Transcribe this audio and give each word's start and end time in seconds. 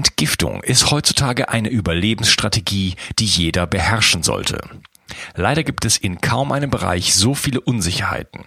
Entgiftung 0.00 0.62
ist 0.62 0.90
heutzutage 0.90 1.50
eine 1.50 1.68
Überlebensstrategie, 1.68 2.94
die 3.18 3.26
jeder 3.26 3.66
beherrschen 3.66 4.22
sollte. 4.22 4.58
Leider 5.34 5.62
gibt 5.62 5.84
es 5.84 5.98
in 5.98 6.22
kaum 6.22 6.52
einem 6.52 6.70
Bereich 6.70 7.14
so 7.14 7.34
viele 7.34 7.60
Unsicherheiten. 7.60 8.46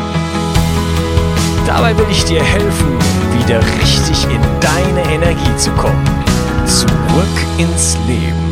Dabei 1.65 1.97
will 1.97 2.07
ich 2.09 2.23
dir 2.25 2.43
helfen, 2.43 2.97
wieder 3.37 3.59
richtig 3.79 4.23
in 4.25 4.41
deine 4.59 5.13
Energie 5.13 5.55
zu 5.57 5.71
kommen. 5.71 6.03
Zurück 6.65 6.87
ins 7.57 7.97
Leben. 8.07 8.51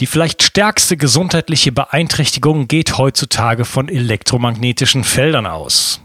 Die 0.00 0.06
vielleicht 0.06 0.42
stärkste 0.42 0.96
gesundheitliche 0.96 1.70
Beeinträchtigung 1.70 2.66
geht 2.66 2.98
heutzutage 2.98 3.64
von 3.64 3.88
elektromagnetischen 3.88 5.04
Feldern 5.04 5.46
aus. 5.46 6.00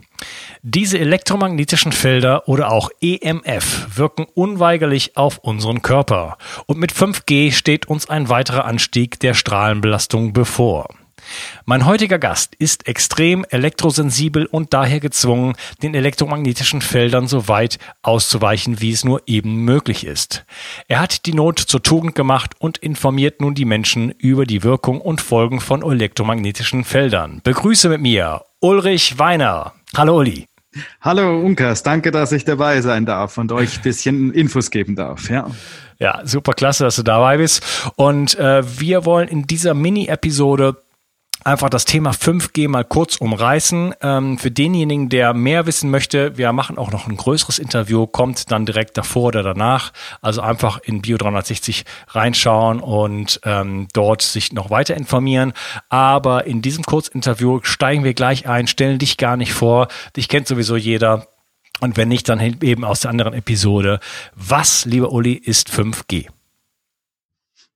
Diese 0.61 0.99
elektromagnetischen 0.99 1.91
Felder 1.91 2.47
oder 2.47 2.71
auch 2.71 2.89
EMF 3.01 3.87
wirken 3.95 4.25
unweigerlich 4.33 5.15
auf 5.15 5.37
unseren 5.39 5.81
Körper 5.81 6.37
und 6.65 6.77
mit 6.77 6.91
5G 6.91 7.51
steht 7.53 7.87
uns 7.87 8.09
ein 8.09 8.29
weiterer 8.29 8.65
Anstieg 8.65 9.19
der 9.19 9.33
Strahlenbelastung 9.33 10.33
bevor. 10.33 10.89
Mein 11.65 11.85
heutiger 11.85 12.19
Gast 12.19 12.55
ist 12.55 12.87
extrem 12.87 13.45
elektrosensibel 13.49 14.45
und 14.45 14.73
daher 14.73 14.99
gezwungen, 14.99 15.55
den 15.81 15.95
elektromagnetischen 15.95 16.81
Feldern 16.81 17.27
so 17.27 17.47
weit 17.47 17.79
auszuweichen, 18.01 18.81
wie 18.81 18.91
es 18.91 19.03
nur 19.03 19.21
eben 19.27 19.65
möglich 19.65 20.05
ist. 20.05 20.45
Er 20.87 20.99
hat 20.99 21.25
die 21.25 21.33
Not 21.33 21.59
zur 21.59 21.83
Tugend 21.83 22.15
gemacht 22.15 22.55
und 22.59 22.77
informiert 22.77 23.41
nun 23.41 23.55
die 23.55 23.65
Menschen 23.65 24.11
über 24.11 24.45
die 24.45 24.63
Wirkung 24.63 25.01
und 25.01 25.21
Folgen 25.21 25.59
von 25.59 25.83
elektromagnetischen 25.83 26.83
Feldern. 26.83 27.41
Begrüße 27.43 27.89
mit 27.89 28.01
mir 28.01 28.41
Ulrich 28.59 29.19
Weiner. 29.19 29.73
Hallo 29.95 30.17
Uli. 30.17 30.47
Hallo 31.01 31.39
Unkas, 31.39 31.83
danke, 31.83 32.11
dass 32.11 32.31
ich 32.31 32.45
dabei 32.45 32.81
sein 32.81 33.05
darf 33.05 33.37
und 33.37 33.51
euch 33.51 33.77
ein 33.77 33.81
bisschen 33.83 34.33
Infos 34.33 34.69
geben 34.71 34.95
darf. 34.95 35.29
Ja. 35.29 35.47
Ja, 35.99 36.21
super 36.25 36.53
klasse, 36.53 36.83
dass 36.83 36.95
du 36.97 37.03
dabei 37.03 37.37
bist. 37.37 37.63
Und 37.95 38.37
äh, 38.37 38.61
wir 38.79 39.05
wollen 39.05 39.27
in 39.27 39.47
dieser 39.47 39.73
Mini-Episode 39.73 40.77
einfach 41.43 41.69
das 41.69 41.85
Thema 41.85 42.11
5G 42.11 42.67
mal 42.67 42.83
kurz 42.83 43.17
umreißen. 43.17 43.95
Ähm, 44.01 44.37
für 44.37 44.51
denjenigen, 44.51 45.09
der 45.09 45.33
mehr 45.33 45.65
wissen 45.65 45.89
möchte, 45.89 46.37
wir 46.37 46.51
machen 46.53 46.77
auch 46.77 46.91
noch 46.91 47.07
ein 47.07 47.17
größeres 47.17 47.59
Interview, 47.59 48.07
kommt 48.07 48.51
dann 48.51 48.65
direkt 48.65 48.97
davor 48.97 49.27
oder 49.27 49.43
danach. 49.43 49.93
Also 50.21 50.41
einfach 50.41 50.79
in 50.79 51.01
Bio 51.01 51.17
360 51.17 51.85
reinschauen 52.09 52.79
und 52.79 53.39
ähm, 53.43 53.87
dort 53.93 54.21
sich 54.21 54.53
noch 54.53 54.69
weiter 54.69 54.95
informieren. 54.95 55.53
Aber 55.89 56.45
in 56.45 56.61
diesem 56.61 56.83
Kurzinterview 56.83 57.59
steigen 57.63 58.03
wir 58.03 58.13
gleich 58.13 58.47
ein, 58.47 58.67
stellen 58.67 58.99
dich 58.99 59.17
gar 59.17 59.37
nicht 59.37 59.53
vor. 59.53 59.87
Dich 60.15 60.29
kennt 60.29 60.47
sowieso 60.47 60.75
jeder. 60.75 61.27
Und 61.79 61.95
wenn 61.95 62.07
nicht, 62.07 62.27
dann 62.27 62.39
eben 62.39 62.83
aus 62.83 63.01
der 63.01 63.11
anderen 63.11 63.33
Episode. 63.33 63.99
Was, 64.35 64.85
lieber 64.85 65.11
Uli, 65.11 65.33
ist 65.33 65.69
5G? 65.69 66.27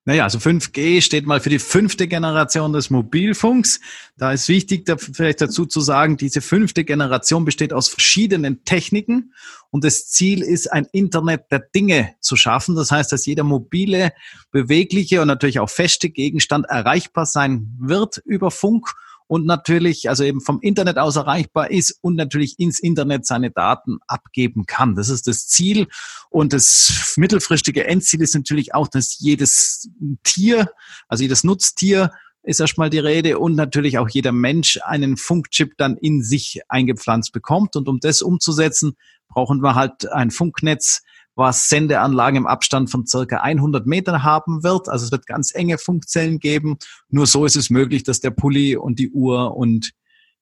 Naja, 0.03 0.23
also 0.23 0.39
5G 0.39 1.01
steht 1.01 1.27
mal 1.27 1.39
für 1.41 1.51
die 1.51 1.59
fünfte 1.59 2.07
Generation 2.07 2.73
des 2.73 2.89
Mobilfunks. 2.89 3.79
Da 4.17 4.31
ist 4.31 4.47
wichtig, 4.47 4.85
da 4.85 4.97
vielleicht 4.97 5.41
dazu 5.41 5.67
zu 5.67 5.79
sagen, 5.79 6.17
diese 6.17 6.41
fünfte 6.41 6.83
Generation 6.83 7.45
besteht 7.45 7.71
aus 7.71 7.87
verschiedenen 7.87 8.63
Techniken 8.65 9.33
und 9.69 9.83
das 9.83 10.07
Ziel 10.07 10.41
ist, 10.41 10.71
ein 10.71 10.87
Internet 10.91 11.51
der 11.51 11.59
Dinge 11.59 12.15
zu 12.19 12.35
schaffen. 12.35 12.75
Das 12.75 12.89
heißt, 12.89 13.11
dass 13.11 13.27
jeder 13.27 13.43
mobile, 13.43 14.11
bewegliche 14.49 15.21
und 15.21 15.27
natürlich 15.27 15.59
auch 15.59 15.69
feste 15.69 16.09
Gegenstand 16.09 16.65
erreichbar 16.67 17.27
sein 17.27 17.77
wird 17.79 18.17
über 18.25 18.49
Funk 18.49 18.87
und 19.31 19.45
natürlich, 19.45 20.09
also 20.09 20.25
eben 20.25 20.41
vom 20.41 20.59
Internet 20.59 20.97
aus 20.97 21.15
erreichbar 21.15 21.71
ist 21.71 21.97
und 22.01 22.17
natürlich 22.17 22.59
ins 22.59 22.81
Internet 22.81 23.25
seine 23.25 23.49
Daten 23.49 23.99
abgeben 24.05 24.65
kann. 24.65 24.93
Das 24.93 25.07
ist 25.07 25.25
das 25.25 25.47
Ziel. 25.47 25.87
Und 26.29 26.51
das 26.51 27.13
mittelfristige 27.15 27.87
Endziel 27.87 28.23
ist 28.23 28.35
natürlich 28.35 28.75
auch, 28.75 28.89
dass 28.89 29.19
jedes 29.19 29.89
Tier, 30.25 30.69
also 31.07 31.21
jedes 31.21 31.45
Nutztier, 31.45 32.11
ist 32.43 32.59
erstmal 32.59 32.89
die 32.89 32.99
Rede 32.99 33.39
und 33.39 33.55
natürlich 33.55 33.99
auch 33.99 34.09
jeder 34.09 34.33
Mensch 34.33 34.79
einen 34.83 35.15
Funkchip 35.15 35.77
dann 35.77 35.95
in 35.95 36.21
sich 36.21 36.59
eingepflanzt 36.67 37.31
bekommt. 37.31 37.77
Und 37.77 37.87
um 37.87 38.01
das 38.01 38.21
umzusetzen, 38.21 38.97
brauchen 39.29 39.63
wir 39.63 39.75
halt 39.75 40.11
ein 40.11 40.31
Funknetz, 40.31 41.03
was 41.41 41.67
Sendeanlagen 41.67 42.37
im 42.37 42.47
Abstand 42.47 42.89
von 42.89 43.05
circa 43.05 43.37
100 43.37 43.85
Metern 43.85 44.23
haben 44.23 44.63
wird. 44.63 44.87
Also 44.87 45.05
es 45.05 45.11
wird 45.11 45.25
ganz 45.25 45.53
enge 45.53 45.77
Funkzellen 45.77 46.39
geben. 46.39 46.77
Nur 47.09 47.27
so 47.27 47.45
ist 47.45 47.55
es 47.55 47.69
möglich, 47.69 48.03
dass 48.03 48.19
der 48.19 48.31
Pulli 48.31 48.75
und 48.75 48.99
die 48.99 49.11
Uhr 49.11 49.55
und 49.55 49.91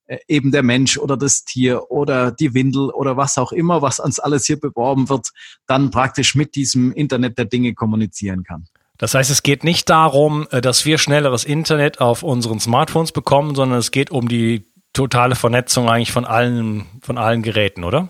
äh, 0.06 0.18
eben 0.28 0.52
der 0.52 0.64
Mensch 0.64 0.98
oder 0.98 1.18
das 1.18 1.44
Tier 1.46 1.90
oder 1.90 2.32
die 2.32 2.54
Windel 2.54 2.90
oder 2.90 3.16
was 3.16 3.38
auch 3.38 3.52
immer, 3.52 3.82
was 3.82 4.00
uns 4.00 4.20
alles 4.20 4.46
hier 4.46 4.60
beworben 4.60 5.10
wird, 5.10 5.30
dann 5.68 5.92
praktisch 5.92 6.36
mit 6.36 6.56
diesem 6.56 6.92
Internet 6.92 7.38
der 7.38 7.46
Dinge 7.46 7.74
kommunizieren 7.74 8.44
kann. 8.44 8.66
Das 8.98 9.14
heißt, 9.14 9.31
es 9.31 9.44
geht 9.44 9.64
nicht 9.64 9.90
darum, 9.90 10.48
äh, 10.52 10.62
dass 10.62 10.86
wir 10.86 10.98
schnelleres 10.98 11.46
Internet 11.46 12.02
auf 12.02 12.24
unseren 12.24 12.60
Smartphones 12.60 13.12
bekommen, 13.12 13.56
sondern 13.56 13.80
es 13.80 13.92
geht 13.92 14.12
um 14.12 14.28
die 14.28 14.66
totale 14.94 15.36
Vernetzung 15.36 15.90
eigentlich 15.90 16.12
von 16.12 16.26
allen, 16.26 16.86
von 17.02 17.18
allen 17.18 17.42
Geräten, 17.42 17.84
oder? 17.84 18.10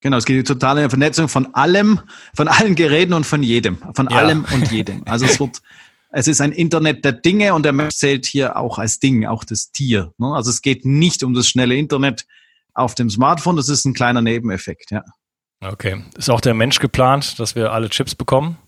Genau, 0.00 0.18
es 0.18 0.24
geht 0.24 0.36
die 0.36 0.44
totale 0.44 0.88
Vernetzung 0.88 1.28
von 1.28 1.54
allem, 1.54 2.00
von 2.34 2.48
allen 2.48 2.74
Geräten 2.74 3.12
und 3.12 3.24
von 3.24 3.42
jedem, 3.42 3.78
von 3.94 4.08
ja. 4.10 4.16
allem 4.16 4.44
und 4.52 4.70
jedem. 4.70 5.02
Also 5.06 5.24
es 5.24 5.40
wird, 5.40 5.62
es 6.10 6.28
ist 6.28 6.40
ein 6.40 6.52
Internet 6.52 7.04
der 7.04 7.12
Dinge 7.12 7.54
und 7.54 7.64
der 7.64 7.72
Mensch 7.72 7.94
zählt 7.96 8.26
hier 8.26 8.56
auch 8.56 8.78
als 8.78 9.00
Ding, 9.00 9.26
auch 9.26 9.44
das 9.44 9.70
Tier. 9.70 10.12
Ne? 10.18 10.34
Also 10.34 10.50
es 10.50 10.62
geht 10.62 10.84
nicht 10.84 11.22
um 11.22 11.34
das 11.34 11.48
schnelle 11.48 11.74
Internet 11.76 12.26
auf 12.74 12.94
dem 12.94 13.08
Smartphone, 13.08 13.56
das 13.56 13.68
ist 13.68 13.86
ein 13.86 13.94
kleiner 13.94 14.20
Nebeneffekt, 14.20 14.90
ja. 14.90 15.02
Okay. 15.60 16.04
Ist 16.16 16.28
auch 16.28 16.42
der 16.42 16.52
Mensch 16.52 16.78
geplant, 16.78 17.38
dass 17.38 17.54
wir 17.54 17.72
alle 17.72 17.88
Chips 17.88 18.14
bekommen? 18.14 18.58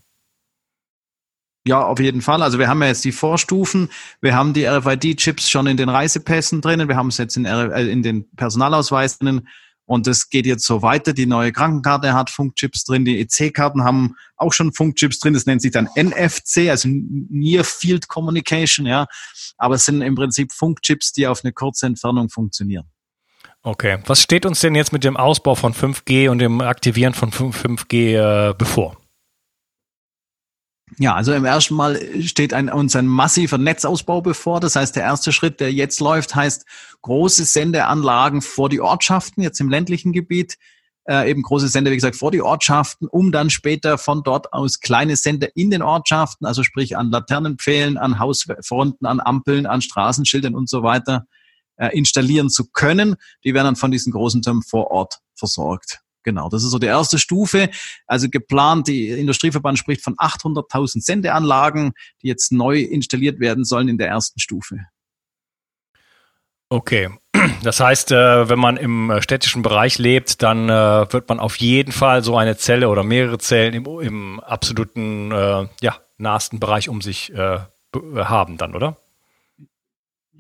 Ja, 1.67 1.83
auf 1.83 2.01
jeden 2.01 2.23
Fall. 2.23 2.43
Also 2.43 2.59
wir 2.59 2.69
haben 2.69 2.81
ja 2.81 2.89
jetzt 2.89 3.05
die 3.05 3.13
Vorstufen. 3.13 3.91
Wir 4.23 4.35
haben 4.35 4.55
die 4.55 4.65
RFID-Chips 4.67 5.51
schon 5.51 5.67
in 5.67 5.77
den 5.77 5.91
Reisepässen 5.91 6.63
drinnen. 6.63 6.89
Wir 6.89 6.97
haben 6.97 7.09
es 7.09 7.19
jetzt 7.19 7.37
in, 7.37 7.45
äh, 7.45 7.83
in 7.85 8.03
den 8.03 8.31
Personalausweisen 8.37 9.19
drinnen. 9.27 9.49
Und 9.89 10.07
es 10.07 10.29
geht 10.29 10.45
jetzt 10.45 10.67
so 10.67 10.83
weiter. 10.83 11.15
Die 11.15 11.25
neue 11.25 11.51
Krankenkarte 11.51 12.13
hat 12.13 12.29
Funkchips 12.29 12.85
drin. 12.85 13.07
Die 13.07 13.21
EC-Karten 13.21 13.85
haben 13.85 14.17
auch 14.37 14.53
schon 14.53 14.75
Funkchips 14.75 15.19
drin. 15.19 15.33
Das 15.33 15.47
nennt 15.47 15.63
sich 15.63 15.73
dann 15.73 15.89
NFC, 15.97 16.69
also 16.69 16.91
Near 16.91 17.65
Field 17.65 18.07
Communication, 18.07 18.85
ja. 18.85 19.07
Aber 19.57 19.77
es 19.77 19.87
sind 19.87 20.03
im 20.03 20.15
Prinzip 20.15 20.53
Funkchips, 20.53 21.15
die 21.15 21.27
auf 21.27 21.43
eine 21.43 21.55
kurze 21.55 21.87
Entfernung 21.87 22.29
funktionieren. 22.29 22.85
Okay. 23.63 23.99
Was 24.05 24.21
steht 24.21 24.45
uns 24.45 24.61
denn 24.61 24.75
jetzt 24.75 24.93
mit 24.93 25.05
dem 25.05 25.17
Ausbau 25.17 25.55
von 25.55 25.73
5G 25.73 26.29
und 26.29 26.39
dem 26.39 26.61
Aktivieren 26.61 27.15
von 27.15 27.33
5G 27.33 28.51
äh, 28.51 28.55
bevor? 28.59 28.98
Ja, 30.97 31.15
also 31.15 31.33
im 31.33 31.45
ersten 31.45 31.75
Mal 31.75 32.01
steht 32.23 32.53
ein, 32.55 32.71
uns 32.71 32.97
ein 32.97 33.07
massiver 33.07 33.59
Netzausbau 33.59 34.21
bevor. 34.21 34.61
Das 34.61 34.77
heißt, 34.77 34.97
der 34.97 35.05
erste 35.05 35.33
Schritt, 35.33 35.61
der 35.61 35.73
jetzt 35.73 36.01
läuft, 36.01 36.35
heißt 36.35 36.65
große 37.03 37.45
Sendeanlagen 37.45 38.43
vor 38.43 38.69
die 38.69 38.81
Ortschaften, 38.81 39.43
jetzt 39.43 39.61
im 39.61 39.69
ländlichen 39.69 40.13
Gebiet, 40.13 40.57
äh, 41.09 41.31
eben 41.31 41.43
große 41.43 41.69
Sender, 41.69 41.91
wie 41.91 41.97
gesagt, 41.97 42.17
vor 42.17 42.31
die 42.31 42.43
Ortschaften, 42.43 43.07
um 43.09 43.33
dann 43.33 43.51
später 43.51 43.99
von 43.99 44.23
dort 44.23 44.53
aus 44.53 44.81
kleine 44.81 45.17
Sender 45.17 45.49
in 45.55 45.71
den 45.71 45.83
Ortschaften, 45.83 46.47
also 46.47 46.63
sprich 46.63 46.97
an 46.97 47.11
Laternenpfählen, 47.11 47.97
an 47.97 48.19
Hausfronten, 48.19 49.07
an 49.07 49.21
Ampeln, 49.21 49.67
an 49.67 49.81
Straßenschildern 49.81 50.55
und 50.55 50.69
so 50.69 50.83
weiter, 50.83 51.27
äh, 51.77 51.97
installieren 51.97 52.51
zu 52.51 52.71
können. 52.71 53.17
Die 53.45 53.55
werden 53.55 53.67
dann 53.67 53.77
von 53.77 53.91
diesen 53.91 54.13
großen 54.13 54.43
Türmen 54.43 54.63
vor 54.63 54.91
Ort 54.91 55.21
versorgt. 55.35 56.01
Genau, 56.23 56.49
das 56.49 56.65
ist 56.65 56.71
so 56.71 56.79
die 56.79 56.87
erste 56.87 57.19
Stufe. 57.19 57.71
Also 58.07 58.29
geplant, 58.29 58.89
die 58.89 59.09
Industrieverband 59.09 59.79
spricht 59.79 60.03
von 60.03 60.15
800.000 60.17 61.03
Sendeanlagen, 61.03 61.93
die 62.23 62.29
jetzt 62.29 62.53
neu 62.53 62.81
installiert 62.81 63.41
werden 63.41 63.65
sollen 63.65 63.89
in 63.89 63.99
der 63.99 64.09
ersten 64.09 64.41
Stufe. 64.41 64.79
Okay, 66.71 67.09
das 67.63 67.81
heißt, 67.81 68.13
äh, 68.13 68.49
wenn 68.49 68.59
man 68.59 68.77
im 68.77 69.11
äh, 69.11 69.23
städtischen 69.23 69.63
Bereich 69.63 69.99
lebt, 69.99 70.43
dann 70.43 70.69
äh, 70.69 71.13
wird 71.13 71.29
man 71.29 71.41
auf 71.41 71.57
jeden 71.57 71.93
Fall 71.93 72.23
so 72.23 72.37
eine 72.37 72.59
Zelle 72.59 72.89
oder 72.91 73.05
mehrere 73.05 73.39
Zellen 73.39 73.75
im, 73.75 73.87
im 74.01 74.41
absoluten, 74.41 75.31
ja, 75.81 75.97
nahesten 76.19 76.61
Bereich 76.61 76.89
um 76.89 77.01
sich 77.01 77.33
haben 77.35 78.57
dann, 78.59 78.75
oder? 78.75 78.97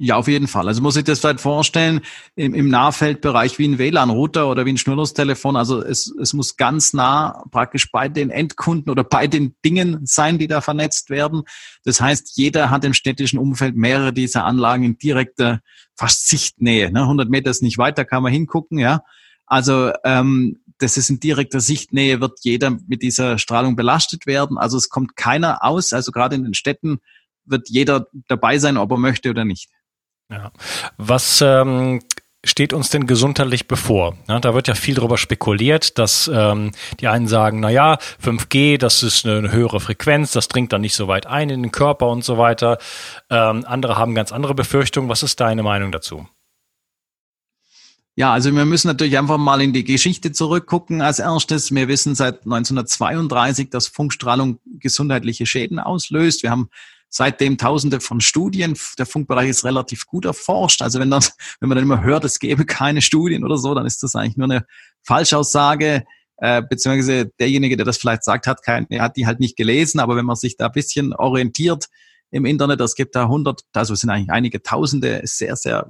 Ja, 0.00 0.14
auf 0.14 0.28
jeden 0.28 0.46
Fall. 0.46 0.68
Also 0.68 0.80
muss 0.80 0.96
ich 0.96 1.02
das 1.02 1.18
vielleicht 1.18 1.40
vorstellen, 1.40 2.02
im, 2.36 2.54
im 2.54 2.68
Nahfeldbereich 2.68 3.58
wie 3.58 3.66
ein 3.66 3.78
WLAN-Router 3.78 4.48
oder 4.48 4.64
wie 4.64 4.72
ein 4.72 4.78
Schnurlostelefon. 4.78 5.56
Also 5.56 5.82
es, 5.82 6.14
es 6.20 6.34
muss 6.34 6.56
ganz 6.56 6.92
nah 6.92 7.42
praktisch 7.50 7.90
bei 7.90 8.08
den 8.08 8.30
Endkunden 8.30 8.92
oder 8.92 9.02
bei 9.02 9.26
den 9.26 9.56
Dingen 9.64 10.06
sein, 10.06 10.38
die 10.38 10.46
da 10.46 10.60
vernetzt 10.60 11.10
werden. 11.10 11.42
Das 11.82 12.00
heißt, 12.00 12.36
jeder 12.36 12.70
hat 12.70 12.84
im 12.84 12.94
städtischen 12.94 13.40
Umfeld 13.40 13.74
mehrere 13.74 14.12
dieser 14.12 14.44
Anlagen 14.44 14.84
in 14.84 14.98
direkter, 14.98 15.62
fast 15.96 16.28
Sichtnähe. 16.28 16.92
Ne? 16.92 17.00
100 17.00 17.28
Meter 17.28 17.50
ist 17.50 17.62
nicht 17.62 17.78
weit, 17.78 17.98
da 17.98 18.04
kann 18.04 18.22
man 18.22 18.32
hingucken, 18.32 18.78
ja. 18.78 19.02
Also 19.46 19.90
ähm, 20.04 20.60
das 20.78 20.96
ist 20.96 21.10
in 21.10 21.18
direkter 21.18 21.58
Sichtnähe, 21.58 22.20
wird 22.20 22.38
jeder 22.42 22.78
mit 22.86 23.02
dieser 23.02 23.38
Strahlung 23.38 23.74
belastet 23.74 24.26
werden. 24.26 24.58
Also 24.58 24.76
es 24.76 24.90
kommt 24.90 25.16
keiner 25.16 25.64
aus. 25.64 25.92
Also 25.92 26.12
gerade 26.12 26.36
in 26.36 26.44
den 26.44 26.54
Städten 26.54 27.00
wird 27.44 27.68
jeder 27.68 28.06
dabei 28.28 28.58
sein, 28.58 28.76
ob 28.76 28.92
er 28.92 28.98
möchte 28.98 29.30
oder 29.30 29.44
nicht. 29.44 29.70
Ja. 30.30 30.52
Was 30.98 31.40
ähm, 31.40 32.00
steht 32.44 32.72
uns 32.72 32.90
denn 32.90 33.06
gesundheitlich 33.06 33.66
bevor? 33.66 34.16
Ja, 34.28 34.40
da 34.40 34.54
wird 34.54 34.68
ja 34.68 34.74
viel 34.74 34.94
darüber 34.94 35.16
spekuliert, 35.16 35.98
dass 35.98 36.30
ähm, 36.32 36.72
die 37.00 37.08
einen 37.08 37.28
sagen, 37.28 37.60
na 37.60 37.70
ja, 37.70 37.98
5G, 38.22 38.78
das 38.78 39.02
ist 39.02 39.26
eine 39.26 39.50
höhere 39.52 39.80
Frequenz, 39.80 40.32
das 40.32 40.48
dringt 40.48 40.72
dann 40.72 40.82
nicht 40.82 40.94
so 40.94 41.08
weit 41.08 41.26
ein 41.26 41.50
in 41.50 41.62
den 41.62 41.72
Körper 41.72 42.08
und 42.08 42.24
so 42.24 42.36
weiter. 42.36 42.78
Ähm, 43.30 43.64
andere 43.66 43.96
haben 43.96 44.14
ganz 44.14 44.32
andere 44.32 44.54
Befürchtungen. 44.54 45.08
Was 45.08 45.22
ist 45.22 45.40
deine 45.40 45.62
Meinung 45.62 45.92
dazu? 45.92 46.28
Ja, 48.18 48.32
also 48.32 48.52
wir 48.52 48.64
müssen 48.64 48.88
natürlich 48.88 49.16
einfach 49.16 49.38
mal 49.38 49.62
in 49.62 49.72
die 49.72 49.84
Geschichte 49.84 50.32
zurückgucken. 50.32 51.02
Als 51.02 51.20
erstes, 51.20 51.72
wir 51.72 51.86
wissen 51.86 52.16
seit 52.16 52.42
1932, 52.44 53.70
dass 53.70 53.86
Funkstrahlung 53.86 54.58
gesundheitliche 54.80 55.46
Schäden 55.46 55.78
auslöst. 55.78 56.42
Wir 56.42 56.50
haben 56.50 56.68
seitdem 57.08 57.58
tausende 57.58 58.00
von 58.00 58.20
Studien. 58.20 58.76
Der 58.98 59.06
Funkbereich 59.06 59.48
ist 59.48 59.64
relativ 59.64 60.06
gut 60.06 60.24
erforscht. 60.24 60.82
Also 60.82 61.00
wenn, 61.00 61.10
das, 61.10 61.34
wenn 61.60 61.68
man 61.68 61.76
dann 61.76 61.84
immer 61.84 62.02
hört, 62.02 62.24
es 62.24 62.38
gäbe 62.38 62.64
keine 62.66 63.02
Studien 63.02 63.44
oder 63.44 63.56
so, 63.56 63.74
dann 63.74 63.86
ist 63.86 64.02
das 64.02 64.14
eigentlich 64.14 64.36
nur 64.36 64.50
eine 64.50 64.66
Falschaussage. 65.02 66.04
Äh, 66.40 66.62
beziehungsweise 66.62 67.32
derjenige, 67.40 67.76
der 67.76 67.84
das 67.84 67.98
vielleicht 67.98 68.22
sagt, 68.22 68.46
hat, 68.46 68.62
kein, 68.62 68.86
hat 68.98 69.16
die 69.16 69.26
halt 69.26 69.40
nicht 69.40 69.56
gelesen. 69.56 70.00
Aber 70.00 70.16
wenn 70.16 70.26
man 70.26 70.36
sich 70.36 70.56
da 70.56 70.66
ein 70.66 70.72
bisschen 70.72 71.12
orientiert 71.12 71.86
im 72.30 72.44
Internet, 72.44 72.80
es 72.80 72.94
gibt 72.94 73.16
da 73.16 73.26
hundert, 73.26 73.62
also 73.72 73.94
es 73.94 74.00
sind 74.00 74.10
eigentlich 74.10 74.30
einige 74.30 74.62
Tausende 74.62 75.20
sehr, 75.24 75.56
sehr 75.56 75.88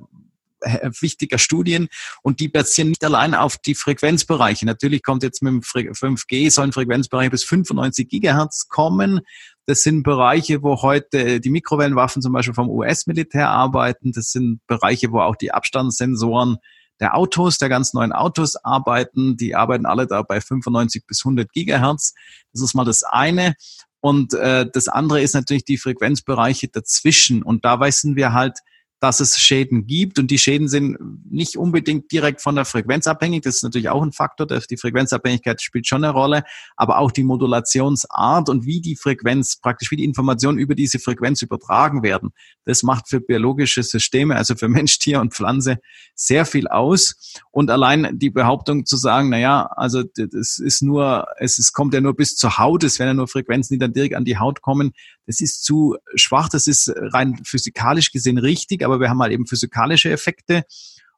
äh, 0.61 0.91
wichtiger 1.00 1.38
Studien 1.38 1.88
und 2.23 2.41
die 2.41 2.49
basieren 2.49 2.88
nicht 2.88 3.05
allein 3.05 3.35
auf 3.35 3.59
die 3.59 3.75
Frequenzbereiche. 3.75 4.67
Natürlich 4.67 5.03
kommt 5.03 5.23
jetzt 5.23 5.43
mit 5.43 5.53
dem 5.53 5.61
5G 5.61 6.50
sollen 6.50 6.73
Frequenzbereiche 6.73 7.31
bis 7.31 7.44
95 7.44 8.09
Gigahertz 8.09 8.69
kommen. 8.69 9.20
Das 9.69 9.82
sind 9.82 10.03
Bereiche, 10.03 10.62
wo 10.62 10.81
heute 10.81 11.41
die 11.41 11.50
Mikrowellenwaffen 11.50 12.23
zum 12.23 12.32
Beispiel 12.32 12.55
vom 12.55 12.70
US-Militär 12.70 13.50
arbeiten. 13.50 14.12
Das 14.12 14.31
sind 14.31 14.67
Bereiche, 14.67 15.12
wo 15.12 15.20
auch 15.20 15.37
die 15.37 15.53
Abstandssensoren 15.53 16.56
der 17.00 17.15
Autos, 17.15 17.59
der 17.59 17.69
ganz 17.69 17.93
neuen 17.93 18.15
Autos 18.15 18.56
arbeiten. 18.56 19.37
Die 19.37 19.55
arbeiten 19.55 19.85
alle 19.85 20.06
da 20.06 20.23
bei 20.23 20.41
95 20.41 21.05
bis 21.06 21.20
100 21.23 21.53
Gigahertz. 21.53 22.15
Das 22.55 22.62
ist 22.62 22.73
mal 22.73 22.87
das 22.87 23.03
eine. 23.03 23.56
Und 24.00 24.32
äh, 24.32 24.65
das 24.73 24.88
andere 24.88 25.20
ist 25.20 25.35
natürlich 25.35 25.67
die 25.67 25.76
Frequenzbereiche 25.76 26.69
dazwischen. 26.69 27.43
Und 27.43 27.67
da 27.67 27.79
wissen 27.79 28.17
wir 28.17 28.32
halt, 28.32 28.61
dass 29.00 29.21
es 29.21 29.39
Schäden 29.39 29.87
gibt 29.87 30.19
und 30.19 30.31
die 30.31 30.39
Schäden 30.39 30.67
sind 30.67 30.99
nicht 31.31 31.56
unbedingt 31.56 32.11
direkt 32.11 32.41
von 32.41 32.56
der 32.56 32.65
Frequenz 32.65 33.06
abhängig. 33.06 33.43
Das 33.45 33.56
ist 33.56 33.62
natürlich 33.62 33.89
auch 33.91 34.03
ein 34.03 34.12
Faktor. 34.12 34.47
Die 34.47 34.77
Frequenzabhängigkeit 34.77 35.62
spielt 35.62 35.87
schon 35.87 36.03
eine 36.03 36.12
Rolle, 36.12 36.43
aber 36.77 36.99
auch 36.99 37.12
die 37.12 37.23
Modulationsart 37.23 38.49
und 38.49 38.67
wie 38.67 38.81
die 38.81 38.97
Frequenz, 38.97 39.56
praktisch 39.61 39.91
wie 39.93 39.97
die 39.97 40.05
Informationen 40.05 40.59
über 40.59 40.75
diese 40.75 40.99
Frequenz 40.99 41.43
übertragen 41.43 42.03
werden. 42.03 42.31
Das 42.65 42.83
macht 42.83 43.09
für 43.09 43.21
biologische 43.21 43.83
Systeme, 43.83 44.35
also 44.35 44.56
für 44.56 44.69
Mensch, 44.79 44.99
Tier 44.99 45.21
und 45.21 45.33
Pflanze 45.33 45.79
sehr 46.15 46.44
viel 46.44 46.67
aus. 46.67 47.37
Und 47.53 47.71
allein 47.71 48.19
die 48.19 48.31
Behauptung 48.31 48.85
zu 48.85 48.97
sagen, 48.97 49.29
na 49.31 49.39
ja, 49.39 49.67
also 49.77 50.03
das 50.03 50.59
ist 50.59 50.83
nur, 50.83 51.27
es 51.39 51.59
ist, 51.59 51.73
kommt 51.73 51.94
ja 51.94 52.01
nur 52.01 52.17
bis 52.17 52.35
zur 52.35 52.59
Haut, 52.59 52.83
es 52.83 52.99
werden 52.99 53.11
ja 53.11 53.15
nur 53.15 53.29
Frequenzen, 53.29 53.75
die 53.75 53.79
dann 53.79 53.93
direkt 53.93 54.17
an 54.17 54.25
die 54.25 54.39
Haut 54.39 54.61
kommen, 54.61 54.93
das 55.29 55.43
ist 55.43 55.62
zu 55.62 55.97
schwach, 56.15 56.49
das 56.49 56.67
ist 56.67 56.91
rein 56.97 57.39
physikalisch 57.44 58.12
gesehen 58.12 58.39
richtig, 58.39 58.83
aber 58.88 59.00
wir 59.00 59.11
haben 59.11 59.20
halt 59.20 59.32
eben 59.32 59.46
physikalische 59.46 60.11
Effekte. 60.11 60.64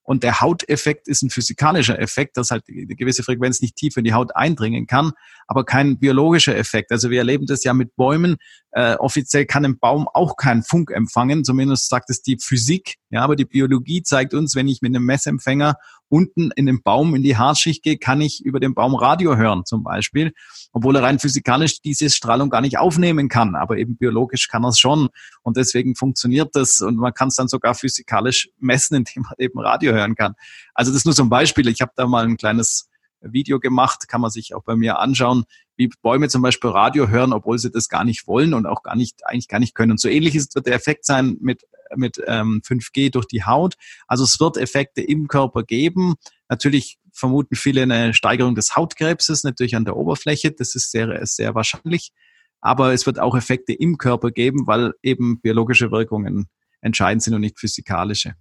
Und 0.02 0.24
der 0.24 0.40
Hauteffekt 0.40 1.06
ist 1.06 1.22
ein 1.22 1.30
physikalischer 1.30 1.98
Effekt, 1.98 2.36
dass 2.36 2.50
halt 2.50 2.64
eine 2.68 2.86
gewisse 2.86 3.22
Frequenz 3.22 3.60
nicht 3.60 3.76
tief 3.76 3.96
in 3.96 4.02
die 4.02 4.12
Haut 4.12 4.34
eindringen 4.34 4.88
kann, 4.88 5.12
aber 5.46 5.64
kein 5.64 5.98
biologischer 5.98 6.56
Effekt. 6.56 6.90
Also 6.90 7.10
wir 7.10 7.18
erleben 7.18 7.46
das 7.46 7.62
ja 7.62 7.74
mit 7.74 7.94
Bäumen. 7.94 8.36
Äh, 8.72 8.94
offiziell 8.96 9.46
kann 9.46 9.64
ein 9.64 9.78
Baum 9.78 10.06
auch 10.06 10.36
keinen 10.36 10.62
Funk 10.62 10.92
empfangen, 10.92 11.44
zumindest 11.44 11.88
sagt 11.88 12.08
es 12.08 12.22
die 12.22 12.38
Physik. 12.40 12.96
Ja, 13.10 13.22
aber 13.22 13.34
die 13.34 13.44
Biologie 13.44 14.02
zeigt 14.02 14.32
uns, 14.32 14.54
wenn 14.54 14.68
ich 14.68 14.80
mit 14.80 14.94
einem 14.94 15.04
Messempfänger 15.04 15.74
unten 16.08 16.50
in 16.54 16.66
den 16.66 16.82
Baum 16.82 17.14
in 17.16 17.22
die 17.22 17.36
Haarschicht 17.36 17.82
gehe, 17.82 17.98
kann 17.98 18.20
ich 18.20 18.44
über 18.44 18.60
den 18.60 18.74
Baum 18.74 18.94
Radio 18.94 19.36
hören 19.36 19.64
zum 19.64 19.82
Beispiel, 19.82 20.32
obwohl 20.72 20.96
er 20.96 21.02
rein 21.02 21.18
physikalisch 21.18 21.80
diese 21.80 22.10
Strahlung 22.10 22.50
gar 22.50 22.60
nicht 22.60 22.78
aufnehmen 22.78 23.28
kann, 23.28 23.56
aber 23.56 23.78
eben 23.78 23.96
biologisch 23.96 24.48
kann 24.48 24.64
er 24.64 24.68
es 24.68 24.78
schon 24.78 25.08
und 25.42 25.56
deswegen 25.56 25.96
funktioniert 25.96 26.50
das 26.54 26.80
und 26.80 26.96
man 26.96 27.14
kann 27.14 27.28
es 27.28 27.36
dann 27.36 27.48
sogar 27.48 27.74
physikalisch 27.74 28.50
messen, 28.58 28.94
indem 28.96 29.22
man 29.24 29.34
eben 29.38 29.58
Radio 29.58 29.92
hören 29.92 30.14
kann. 30.14 30.34
Also 30.74 30.92
das 30.92 30.98
ist 30.98 31.04
nur 31.06 31.14
so 31.14 31.24
ein 31.24 31.30
Beispiel. 31.30 31.66
Ich 31.68 31.80
habe 31.80 31.92
da 31.96 32.06
mal 32.06 32.24
ein 32.24 32.36
kleines 32.36 32.88
Video 33.20 33.60
gemacht, 33.60 34.08
kann 34.08 34.20
man 34.20 34.30
sich 34.30 34.54
auch 34.54 34.64
bei 34.64 34.76
mir 34.76 34.98
anschauen, 34.98 35.44
wie 35.80 35.90
Bäume 36.02 36.28
zum 36.28 36.42
Beispiel 36.42 36.68
Radio 36.68 37.08
hören, 37.08 37.32
obwohl 37.32 37.58
sie 37.58 37.70
das 37.70 37.88
gar 37.88 38.04
nicht 38.04 38.26
wollen 38.26 38.52
und 38.52 38.66
auch 38.66 38.82
gar 38.82 38.96
nicht, 38.96 39.26
eigentlich 39.26 39.48
gar 39.48 39.60
nicht 39.60 39.74
können. 39.74 39.92
Und 39.92 40.00
so 40.00 40.10
ähnlich 40.10 40.34
wird 40.34 40.66
der 40.66 40.74
Effekt 40.74 41.06
sein 41.06 41.38
mit, 41.40 41.62
mit 41.96 42.20
ähm, 42.26 42.60
5G 42.62 43.10
durch 43.10 43.26
die 43.26 43.44
Haut. 43.44 43.76
Also 44.06 44.24
es 44.24 44.38
wird 44.38 44.58
Effekte 44.58 45.00
im 45.00 45.26
Körper 45.26 45.62
geben. 45.62 46.16
Natürlich 46.50 46.98
vermuten 47.14 47.56
viele 47.56 47.82
eine 47.82 48.12
Steigerung 48.12 48.54
des 48.54 48.76
Hautkrebses, 48.76 49.42
natürlich 49.42 49.74
an 49.74 49.86
der 49.86 49.96
Oberfläche. 49.96 50.52
Das 50.52 50.74
ist 50.74 50.90
sehr, 50.90 51.18
sehr 51.24 51.54
wahrscheinlich. 51.54 52.12
Aber 52.60 52.92
es 52.92 53.06
wird 53.06 53.18
auch 53.18 53.34
Effekte 53.34 53.72
im 53.72 53.96
Körper 53.96 54.30
geben, 54.32 54.66
weil 54.66 54.92
eben 55.02 55.40
biologische 55.40 55.90
Wirkungen 55.90 56.50
entscheidend 56.82 57.22
sind 57.22 57.32
und 57.32 57.40
nicht 57.40 57.58
physikalische. 57.58 58.34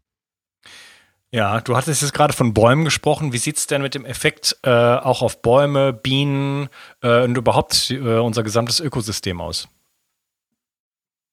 Ja, 1.31 1.61
du 1.61 1.77
hattest 1.77 2.01
jetzt 2.01 2.13
gerade 2.13 2.33
von 2.33 2.53
Bäumen 2.53 2.85
gesprochen. 2.85 3.33
Wie 3.33 3.37
sieht's 3.37 3.67
denn 3.67 3.83
mit 3.83 3.93
dem 3.93 4.03
Effekt 4.03 4.57
äh, 4.63 4.69
auch 4.71 5.21
auf 5.21 5.41
Bäume, 5.43 5.93
Bienen 5.93 6.69
äh, 7.01 7.23
und 7.23 7.37
überhaupt 7.37 7.91
äh, 7.91 8.17
unser 8.17 8.41
gesamtes 8.41 8.79
Ökosystem 8.79 9.39
aus? 9.39 9.67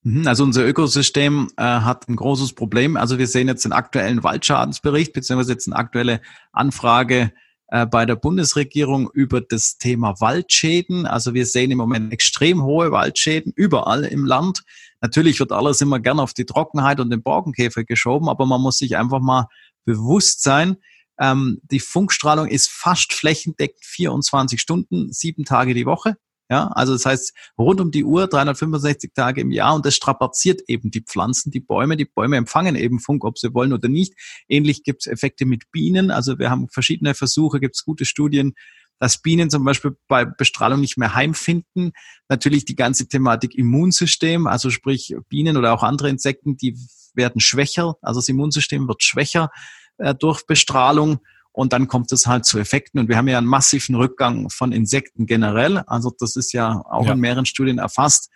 Mhm, 0.02 0.26
also 0.26 0.44
unser 0.44 0.66
Ökosystem 0.66 1.48
äh, 1.56 1.62
hat 1.62 2.08
ein 2.08 2.16
großes 2.16 2.52
Problem. 2.52 2.98
Also 2.98 3.18
wir 3.18 3.26
sehen 3.26 3.48
jetzt 3.48 3.64
den 3.64 3.72
aktuellen 3.72 4.22
Waldschadensbericht, 4.22 5.14
beziehungsweise 5.14 5.52
jetzt 5.52 5.66
eine 5.66 5.76
aktuelle 5.76 6.20
Anfrage 6.52 7.32
bei 7.68 8.06
der 8.06 8.14
Bundesregierung 8.14 9.10
über 9.10 9.40
das 9.40 9.78
Thema 9.78 10.20
Waldschäden. 10.20 11.06
Also 11.06 11.34
wir 11.34 11.46
sehen 11.46 11.72
im 11.72 11.78
Moment 11.78 12.12
extrem 12.12 12.62
hohe 12.62 12.92
Waldschäden 12.92 13.52
überall 13.56 14.04
im 14.04 14.24
Land. 14.24 14.62
Natürlich 15.00 15.40
wird 15.40 15.52
alles 15.52 15.80
immer 15.80 15.98
gern 15.98 16.20
auf 16.20 16.32
die 16.32 16.46
Trockenheit 16.46 17.00
und 17.00 17.10
den 17.10 17.22
Borkenkäfer 17.22 17.84
geschoben, 17.84 18.28
aber 18.28 18.46
man 18.46 18.60
muss 18.60 18.78
sich 18.78 18.96
einfach 18.96 19.20
mal 19.20 19.48
Bewusstsein. 19.84 20.76
Ähm, 21.18 21.60
die 21.62 21.80
Funkstrahlung 21.80 22.46
ist 22.46 22.70
fast 22.70 23.12
flächendeckend 23.12 23.84
24 23.84 24.60
Stunden, 24.60 25.12
sieben 25.12 25.44
Tage 25.44 25.74
die 25.74 25.86
Woche. 25.86 26.16
Ja, 26.48 26.68
also 26.68 26.92
das 26.92 27.04
heißt 27.04 27.34
rund 27.58 27.80
um 27.80 27.90
die 27.90 28.04
Uhr, 28.04 28.28
365 28.28 29.12
Tage 29.14 29.40
im 29.40 29.50
Jahr 29.50 29.74
und 29.74 29.84
das 29.84 29.96
strapaziert 29.96 30.62
eben 30.68 30.92
die 30.92 31.00
Pflanzen, 31.00 31.50
die 31.50 31.60
Bäume. 31.60 31.96
Die 31.96 32.04
Bäume 32.04 32.36
empfangen 32.36 32.76
eben 32.76 33.00
Funk, 33.00 33.24
ob 33.24 33.36
sie 33.38 33.52
wollen 33.52 33.72
oder 33.72 33.88
nicht. 33.88 34.14
Ähnlich 34.48 34.84
gibt 34.84 35.02
es 35.02 35.12
Effekte 35.12 35.44
mit 35.44 35.70
Bienen. 35.72 36.12
Also 36.12 36.38
wir 36.38 36.48
haben 36.48 36.68
verschiedene 36.68 37.14
Versuche, 37.14 37.58
gibt 37.58 37.74
es 37.74 37.84
gute 37.84 38.04
Studien, 38.04 38.54
dass 38.98 39.20
Bienen 39.20 39.50
zum 39.50 39.64
Beispiel 39.64 39.96
bei 40.06 40.24
Bestrahlung 40.24 40.80
nicht 40.80 40.96
mehr 40.96 41.14
heimfinden. 41.14 41.92
Natürlich 42.28 42.64
die 42.64 42.76
ganze 42.76 43.08
Thematik 43.08 43.54
Immunsystem, 43.56 44.46
also 44.46 44.70
sprich 44.70 45.16
Bienen 45.28 45.56
oder 45.56 45.74
auch 45.74 45.82
andere 45.82 46.08
Insekten, 46.08 46.56
die 46.56 46.78
werden 47.14 47.40
schwächer, 47.40 47.96
also 48.02 48.20
das 48.20 48.28
Immunsystem 48.28 48.86
wird 48.88 49.02
schwächer 49.02 49.50
äh, 49.98 50.14
durch 50.14 50.46
Bestrahlung 50.46 51.20
und 51.56 51.72
dann 51.72 51.88
kommt 51.88 52.12
es 52.12 52.26
halt 52.26 52.44
zu 52.44 52.58
Effekten 52.58 53.00
und 53.00 53.08
wir 53.08 53.16
haben 53.16 53.28
ja 53.28 53.38
einen 53.38 53.46
massiven 53.46 53.94
Rückgang 53.94 54.50
von 54.50 54.72
Insekten 54.72 55.24
generell, 55.24 55.78
also 55.86 56.12
das 56.18 56.36
ist 56.36 56.52
ja 56.52 56.82
auch 56.84 57.06
ja. 57.06 57.14
in 57.14 57.20
mehreren 57.20 57.46
Studien 57.46 57.78
erfasst. 57.78 58.30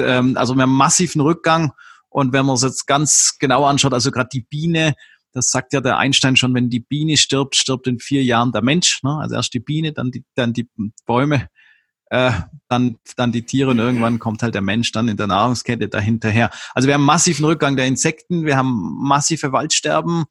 Ähm, 0.00 0.34
also 0.38 0.54
wir 0.54 0.62
haben 0.62 0.70
einen 0.70 0.78
massiven 0.78 1.20
Rückgang 1.20 1.72
und 2.08 2.32
wenn 2.32 2.46
man 2.46 2.54
es 2.54 2.62
jetzt 2.62 2.86
ganz 2.86 3.36
genau 3.38 3.66
anschaut, 3.66 3.92
also 3.92 4.10
gerade 4.10 4.30
die 4.32 4.40
Biene, 4.40 4.94
Das 5.32 5.50
sagt 5.50 5.74
ja 5.74 5.80
der 5.80 5.98
Einstein 5.98 6.36
schon, 6.36 6.54
wenn 6.54 6.70
die 6.70 6.80
Biene 6.80 7.16
stirbt, 7.16 7.54
stirbt 7.54 7.86
in 7.86 7.98
vier 7.98 8.24
Jahren 8.24 8.50
der 8.50 8.62
Mensch. 8.62 9.02
Ne? 9.02 9.18
Also 9.20 9.34
erst 9.34 9.52
die 9.52 9.60
Biene, 9.60 9.92
dann 9.92 10.10
die, 10.10 10.24
dann 10.34 10.52
die 10.52 10.68
Bäume, 11.06 11.48
äh, 12.06 12.32
dann, 12.68 12.96
dann 13.16 13.30
die 13.30 13.42
Tiere 13.42 13.70
und 13.70 13.78
irgendwann 13.78 14.18
kommt 14.18 14.42
halt 14.42 14.54
der 14.54 14.62
Mensch 14.62 14.90
dann 14.92 15.08
in 15.08 15.18
der 15.18 15.26
Nahrungskette 15.26 15.88
dahinterher. 15.88 16.50
Also 16.74 16.88
wir 16.88 16.94
haben 16.94 17.04
massiven 17.04 17.44
Rückgang 17.44 17.76
der 17.76 17.86
Insekten, 17.86 18.46
wir 18.46 18.56
haben 18.56 18.96
massive 19.02 19.52
Waldsterben 19.52 20.24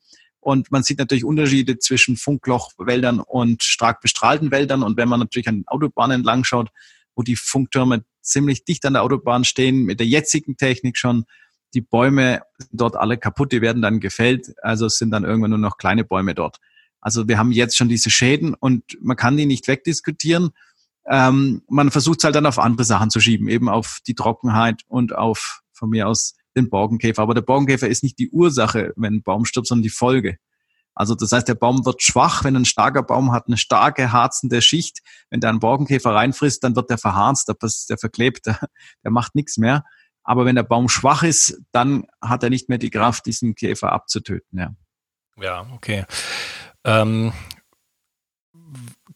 und 0.48 0.72
man 0.72 0.82
sieht 0.82 0.98
natürlich 0.98 1.26
Unterschiede 1.26 1.78
zwischen 1.78 2.16
Funklochwäldern 2.16 3.20
und 3.20 3.64
stark 3.64 4.00
bestrahlten 4.00 4.50
Wäldern. 4.50 4.82
Und 4.82 4.96
wenn 4.96 5.10
man 5.10 5.20
natürlich 5.20 5.50
an 5.50 5.66
Autobahnen 5.68 6.20
entlang 6.20 6.46
schaut, 6.46 6.70
wo 7.18 7.22
die 7.22 7.36
Funktürme 7.36 8.06
ziemlich 8.22 8.64
dicht 8.64 8.86
an 8.86 8.94
der 8.94 9.04
Autobahn 9.04 9.44
stehen, 9.44 9.84
mit 9.84 10.00
der 10.00 10.08
jetzigen 10.08 10.56
Technik 10.56 10.96
schon, 10.96 11.26
die 11.74 11.82
Bäume 11.82 12.44
dort 12.72 12.96
alle 12.96 13.18
kaputt, 13.18 13.52
die 13.52 13.60
werden 13.60 13.82
dann 13.82 14.00
gefällt, 14.00 14.54
also 14.64 14.86
es 14.86 14.98
sind 14.98 15.12
dann 15.12 15.26
irgendwann 15.26 15.50
nur 15.50 15.60
noch 15.60 15.78
kleine 15.78 16.06
Bäume 16.06 16.34
dort. 16.34 16.60
Also 17.02 17.28
wir 17.28 17.38
haben 17.38 17.52
jetzt 17.52 17.76
schon 17.76 17.90
diese 17.90 18.10
Schäden 18.10 18.54
und 18.54 18.86
man 19.02 19.18
kann 19.18 19.36
die 19.36 19.48
nicht 19.48 19.68
wegdiskutieren. 19.68 20.52
Ähm, 21.10 21.62
man 21.68 21.92
versucht 21.92 22.20
es 22.20 22.24
halt 22.24 22.36
dann 22.36 22.46
auf 22.46 22.58
andere 22.58 22.86
Sachen 22.86 23.10
zu 23.10 23.20
schieben, 23.20 23.50
eben 23.50 23.68
auf 23.68 24.00
die 24.08 24.16
Trockenheit 24.16 24.84
und 24.88 25.14
auf 25.14 25.60
von 25.74 25.90
mir 25.90 26.08
aus 26.08 26.37
den 26.58 26.70
Borkenkäfer. 26.70 27.22
Aber 27.22 27.34
der 27.34 27.42
Borkenkäfer 27.42 27.88
ist 27.88 28.04
nicht 28.04 28.20
die 28.20 28.30
Ursache, 28.30 28.94
wenn 28.96 29.16
ein 29.16 29.24
Baum 29.24 29.46
stirbt, 29.46 29.68
sondern 29.68 29.84
die 29.84 29.90
Folge. 29.90 30.38
Also 30.94 31.14
das 31.14 31.32
heißt, 31.32 31.48
der 31.48 31.56
Baum 31.56 31.86
wird 31.86 32.02
schwach, 32.02 32.44
wenn 32.44 32.56
ein 32.56 32.66
starker 32.66 33.04
Baum 33.04 33.32
hat 33.32 33.48
eine 33.48 33.58
starke 33.58 34.12
harzende 34.12 34.64
Schicht. 34.64 35.00
Wenn 35.30 35.40
der 35.40 35.52
einen 35.52 35.60
Borkenkäfer 35.60 36.14
reinfrisst, 36.14 36.64
dann 36.64 36.76
wird 36.76 36.90
der 36.90 36.98
verharzt, 36.98 37.48
der 37.48 37.98
verklebt, 37.98 38.46
der, 38.48 38.60
der 39.04 39.12
macht 39.12 39.36
nichts 39.36 39.58
mehr. 39.58 39.84
Aber 40.24 40.46
wenn 40.46 40.56
der 40.56 40.64
Baum 40.64 40.90
schwach 40.90 41.24
ist, 41.24 41.62
dann 41.72 42.06
hat 42.22 42.44
er 42.44 42.50
nicht 42.50 42.68
mehr 42.68 42.80
die 42.80 42.90
Kraft, 42.90 43.28
diesen 43.28 43.56
Käfer 43.56 43.94
abzutöten. 43.94 44.60
Ja, 44.60 44.76
ja 45.40 45.68
okay. 45.74 46.06
Ähm, 46.84 47.32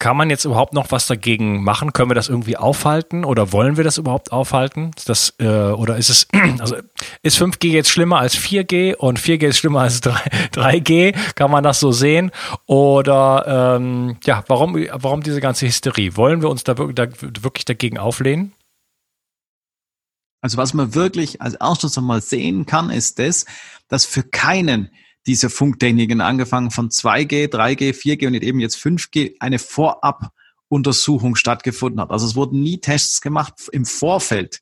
kann 0.01 0.17
man 0.17 0.31
jetzt 0.31 0.45
überhaupt 0.45 0.73
noch 0.73 0.89
was 0.89 1.05
dagegen 1.05 1.63
machen? 1.63 1.93
Können 1.93 2.09
wir 2.09 2.15
das 2.15 2.27
irgendwie 2.27 2.57
aufhalten 2.57 3.23
oder 3.23 3.51
wollen 3.51 3.77
wir 3.77 3.83
das 3.83 3.99
überhaupt 3.99 4.31
aufhalten? 4.31 4.91
Das, 5.05 5.35
äh, 5.37 5.45
oder 5.45 5.97
ist 5.97 6.09
es, 6.09 6.27
also 6.59 6.77
ist 7.21 7.39
5G 7.39 7.67
jetzt 7.67 7.89
schlimmer 7.89 8.17
als 8.17 8.35
4G 8.35 8.95
und 8.95 9.19
4G 9.19 9.47
ist 9.47 9.59
schlimmer 9.59 9.81
als 9.81 10.01
3, 10.01 10.13
3G? 10.53 11.15
Kann 11.35 11.51
man 11.51 11.63
das 11.63 11.79
so 11.79 11.91
sehen? 11.91 12.31
Oder 12.65 13.77
ähm, 13.77 14.17
ja, 14.23 14.43
warum, 14.47 14.75
warum 14.93 15.21
diese 15.21 15.39
ganze 15.39 15.67
Hysterie? 15.67 16.17
Wollen 16.17 16.41
wir 16.41 16.49
uns 16.49 16.63
da, 16.63 16.73
da 16.73 17.07
wirklich 17.21 17.65
dagegen 17.65 17.99
auflehnen? 17.99 18.53
Also 20.41 20.57
was 20.57 20.73
man 20.73 20.95
wirklich 20.95 21.41
als 21.41 21.53
erstes 21.53 21.97
einmal 21.97 22.21
sehen 22.21 22.65
kann, 22.65 22.89
ist 22.89 23.19
das, 23.19 23.45
dass 23.87 24.05
für 24.05 24.23
keinen 24.23 24.89
diese 25.27 25.49
Funktechniken, 25.49 26.21
angefangen 26.21 26.71
von 26.71 26.89
2G, 26.89 27.47
3G, 27.51 27.93
4G 27.93 28.27
und 28.27 28.35
eben 28.35 28.59
jetzt 28.59 28.77
5G, 28.77 29.35
eine 29.39 29.59
Vorabuntersuchung 29.59 31.35
stattgefunden 31.35 32.01
hat. 32.01 32.11
Also 32.11 32.25
es 32.25 32.35
wurden 32.35 32.61
nie 32.61 32.79
Tests 32.79 33.21
gemacht 33.21 33.53
im 33.71 33.85
Vorfeld. 33.85 34.61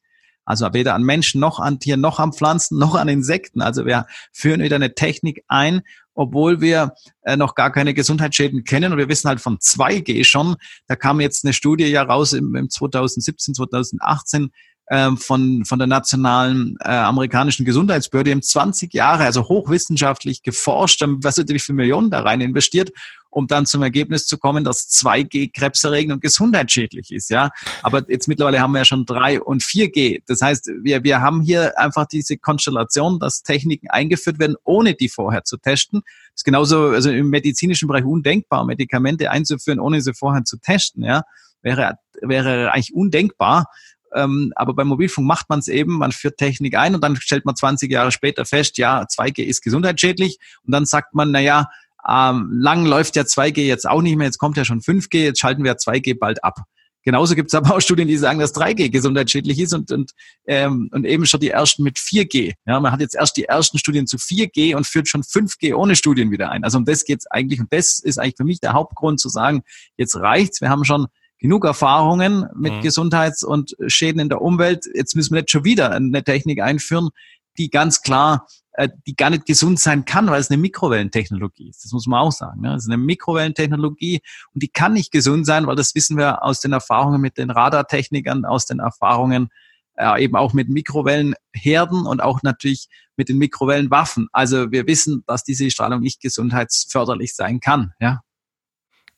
Also 0.50 0.74
weder 0.74 0.96
an 0.96 1.04
Menschen 1.04 1.40
noch 1.40 1.60
an 1.60 1.80
Tieren 1.80 2.02
noch 2.02 2.20
an 2.20 2.34
Pflanzen 2.34 2.80
noch 2.80 2.96
an 2.96 3.08
Insekten. 3.08 3.62
Also 3.62 3.86
wir 3.86 4.08
führen 4.34 4.64
wieder 4.64 4.78
eine 4.78 4.96
Technik 4.96 5.44
ein, 5.48 5.82
obwohl 6.16 6.60
wir 6.60 6.96
äh, 7.22 7.38
noch 7.38 7.54
gar 7.54 7.72
keine 7.72 7.94
Gesundheitsschäden 7.94 8.64
kennen. 8.64 8.92
Und 8.92 8.98
wir 8.98 9.10
wissen 9.10 9.30
halt 9.30 9.42
von 9.42 9.60
2G 9.60 10.24
schon. 10.24 10.56
Da 10.88 10.96
kam 10.96 11.22
jetzt 11.22 11.46
eine 11.46 11.54
Studie 11.54 11.86
ja 11.86 12.02
raus 12.02 12.34
im, 12.34 12.56
im 12.56 12.68
2017, 12.68 13.54
2018, 13.54 14.50
ähm, 14.90 15.18
von, 15.18 15.66
von 15.66 15.78
der 15.78 15.88
nationalen 15.88 16.76
äh, 16.80 16.90
amerikanischen 16.90 17.64
Gesundheitsbehörde. 17.64 18.30
Die 18.30 18.34
haben 18.34 18.42
20 18.42 18.94
Jahre, 18.94 19.24
also 19.24 19.48
hochwissenschaftlich 19.48 20.42
geforscht, 20.42 21.02
haben 21.02 21.24
was 21.24 21.38
natürlich 21.38 21.64
für 21.64 21.74
Millionen 21.74 22.10
da 22.10 22.22
rein 22.22 22.42
investiert, 22.42 22.92
um 23.30 23.46
dann 23.46 23.68
zum 23.68 23.84
Ergebnis 23.84 24.26
zu 24.26 24.40
kommen, 24.40 24.64
dass 24.64 24.90
2G 24.90 25.52
krebserregend 25.54 26.14
und 26.14 26.22
gesundheitsschädlich 26.22 27.12
ist. 27.12 27.30
Ja, 27.30 27.52
aber 27.84 28.04
jetzt 28.10 28.28
mittlerweile 28.28 28.60
haben 28.60 28.72
wir 28.72 28.80
ja 28.80 28.86
schon 28.86 29.06
3 29.06 29.42
und 29.42 29.62
4G. 29.62 30.24
Das 30.26 30.42
heißt, 30.42 30.72
wir, 30.82 31.04
wir 31.04 31.22
haben 31.22 31.42
hier 31.42 31.78
einfach 31.78 32.08
diese 32.08 32.38
Konstellation, 32.38 33.20
dass 33.20 33.44
Techniken 33.44 33.90
eingeführt 33.92 34.40
werden, 34.40 34.56
ohne 34.64 34.96
die 34.96 35.10
vorher 35.10 35.44
zu 35.44 35.58
testen. 35.58 36.02
Das 36.02 36.38
ist 36.42 36.46
genauso 36.46 36.88
also 36.88 37.12
im 37.12 37.30
medizinischen 37.30 37.88
Bereich 37.88 38.06
undenkbar, 38.06 38.66
Medikamente 38.66 39.30
einzuführen, 39.30 39.80
ohne 39.80 40.02
sie 40.02 40.16
vorher 40.16 40.44
zu 40.46 40.58
testen. 40.58 41.04
Ja, 41.04 41.22
wäre 41.62 42.00
wäre 42.22 42.72
eigentlich 42.72 42.94
undenkbar. 42.94 43.68
Ähm, 44.16 44.52
aber 44.56 44.74
beim 44.74 44.88
Mobilfunk 44.88 45.28
macht 45.28 45.50
man 45.50 45.60
es 45.60 45.68
eben, 45.68 45.98
man 45.98 46.12
führt 46.12 46.38
Technik 46.38 46.76
ein 46.76 46.96
und 46.96 47.04
dann 47.04 47.16
stellt 47.16 47.46
man 47.46 47.56
20 47.56 47.92
Jahre 47.92 48.12
später 48.12 48.46
fest, 48.46 48.78
ja, 48.78 49.04
2G 49.04 49.44
ist 49.44 49.62
gesundheitsschädlich. 49.62 50.40
Und 50.64 50.74
dann 50.74 50.86
sagt 50.86 51.14
man, 51.14 51.32
na 51.32 51.40
ja, 51.40 51.70
ähm, 52.08 52.50
lang 52.54 52.86
läuft 52.86 53.16
ja 53.16 53.24
2G 53.24 53.62
jetzt 53.62 53.88
auch 53.88 54.02
nicht 54.02 54.18
mehr, 54.18 54.26
jetzt 54.26 54.38
kommt 54.38 54.58
ja 54.58 54.66
schon 54.66 54.82
5G, 54.82 55.24
jetzt 55.24 55.40
schalten 55.40 55.64
wir 55.64 55.74
2G 55.74 56.18
bald 56.18 56.44
ab. 56.44 56.64
Genauso 57.04 57.34
gibt 57.34 57.48
es 57.48 57.56
aber 57.56 57.76
auch 57.76 57.80
Studien, 57.80 58.08
die 58.08 58.18
sagen, 58.18 58.40
dass 58.40 58.54
3G 58.54 58.90
gesundheitsschädlich 58.90 59.60
ist 59.60 59.74
und, 59.74 59.92
und, 59.92 60.12
ähm, 60.48 60.90
und 60.92 61.06
eben 61.06 61.26
schon 61.26 61.40
die 61.40 61.50
ersten 61.50 61.84
mit 61.84 61.98
4G. 61.98 62.54
Ja, 62.66 62.80
man 62.80 62.92
hat 62.92 63.00
jetzt 63.00 63.16
erst 63.16 63.38
die 63.38 63.46
ersten 63.46 63.78
Studien 63.78 64.06
zu 64.06 64.18
4G 64.18 64.76
und 64.76 64.86
führt 64.86 65.08
schon 65.08 65.24
5G 65.24 65.74
ohne 65.74 65.96
Studien 65.96 66.30
wieder 66.30 66.52
ein. 66.52 66.64
Also 66.64 66.78
um 66.78 66.86
das 66.86 67.06
geht's 67.06 67.26
eigentlich 67.28 67.62
und 67.62 67.72
das 67.72 68.00
ist 68.00 68.20
eigentlich 68.20 68.36
für 68.38 68.44
mich 68.44 68.60
der 68.60 68.74
Hauptgrund 68.74 69.20
zu 69.20 69.30
sagen, 69.30 69.64
jetzt 69.98 70.16
reicht's. 70.18 70.60
Wir 70.60 70.70
haben 70.70 70.84
schon 70.84 71.08
genug 71.40 71.66
Erfahrungen 71.66 72.46
mit 72.56 72.74
mhm. 72.74 72.82
Gesundheits- 72.82 73.44
und 73.44 73.76
Schäden 73.88 74.20
in 74.20 74.30
der 74.30 74.42
Umwelt. 74.42 74.86
Jetzt 74.94 75.16
müssen 75.16 75.34
wir 75.34 75.42
nicht 75.42 75.52
schon 75.52 75.64
wieder 75.64 75.92
eine 75.92 76.24
Technik 76.24 76.62
einführen, 76.62 77.10
die 77.58 77.70
ganz 77.70 78.02
klar, 78.02 78.48
äh, 78.74 78.90
die 79.08 79.16
gar 79.16 79.30
nicht 79.30 79.46
gesund 79.46 79.80
sein 79.80 80.06
kann, 80.06 80.28
weil 80.28 80.40
es 80.40 80.50
eine 80.50 80.58
Mikrowellentechnologie 80.58 81.70
ist. 81.70 81.84
Das 81.84 81.92
muss 81.92 82.08
man 82.08 82.20
auch 82.20 82.32
sagen. 82.32 82.62
Ne? 82.62 82.76
Es 82.76 82.84
ist 82.84 82.90
eine 82.90 82.98
Mikrowellentechnologie 82.98 84.22
und 84.54 84.64
die 84.64 84.70
kann 84.70 84.94
nicht 84.94 85.12
gesund 85.12 85.46
sein, 85.46 85.66
weil 85.68 85.76
das 85.76 85.96
wissen 85.96 86.18
wir 86.18 86.44
aus 86.44 86.60
den 86.60 86.74
Erfahrungen 86.74 87.22
mit 87.22 87.38
den 87.38 87.52
Radartechnikern, 87.52 88.46
aus 88.46 88.66
den 88.66 88.80
Erfahrungen 88.80 89.50
äh, 89.96 90.24
eben 90.24 90.36
auch 90.36 90.54
mit 90.54 90.70
Mikrowellenherden 90.70 92.06
und 92.06 92.22
auch 92.22 92.42
natürlich 92.44 92.88
mit 93.18 93.30
den 93.30 93.38
Mikrowellenwaffen. 93.38 94.30
Also 94.32 94.72
wir 94.72 94.88
wissen, 94.88 95.24
dass 95.28 95.44
diese 95.44 95.70
Strahlung 95.72 96.00
nicht 96.02 96.22
gesundheitsförderlich 96.22 97.36
sein 97.36 97.60
kann. 97.60 97.94
Ja. 98.00 98.22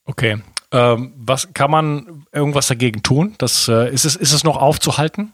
Okay, 0.05 0.41
ähm, 0.71 1.13
was 1.17 1.53
kann 1.53 1.71
man 1.71 2.25
irgendwas 2.31 2.67
dagegen 2.67 3.03
tun? 3.03 3.35
Das, 3.37 3.67
äh, 3.67 3.93
ist, 3.93 4.05
es, 4.05 4.15
ist 4.15 4.33
es 4.33 4.43
noch 4.43 4.57
aufzuhalten? 4.57 5.33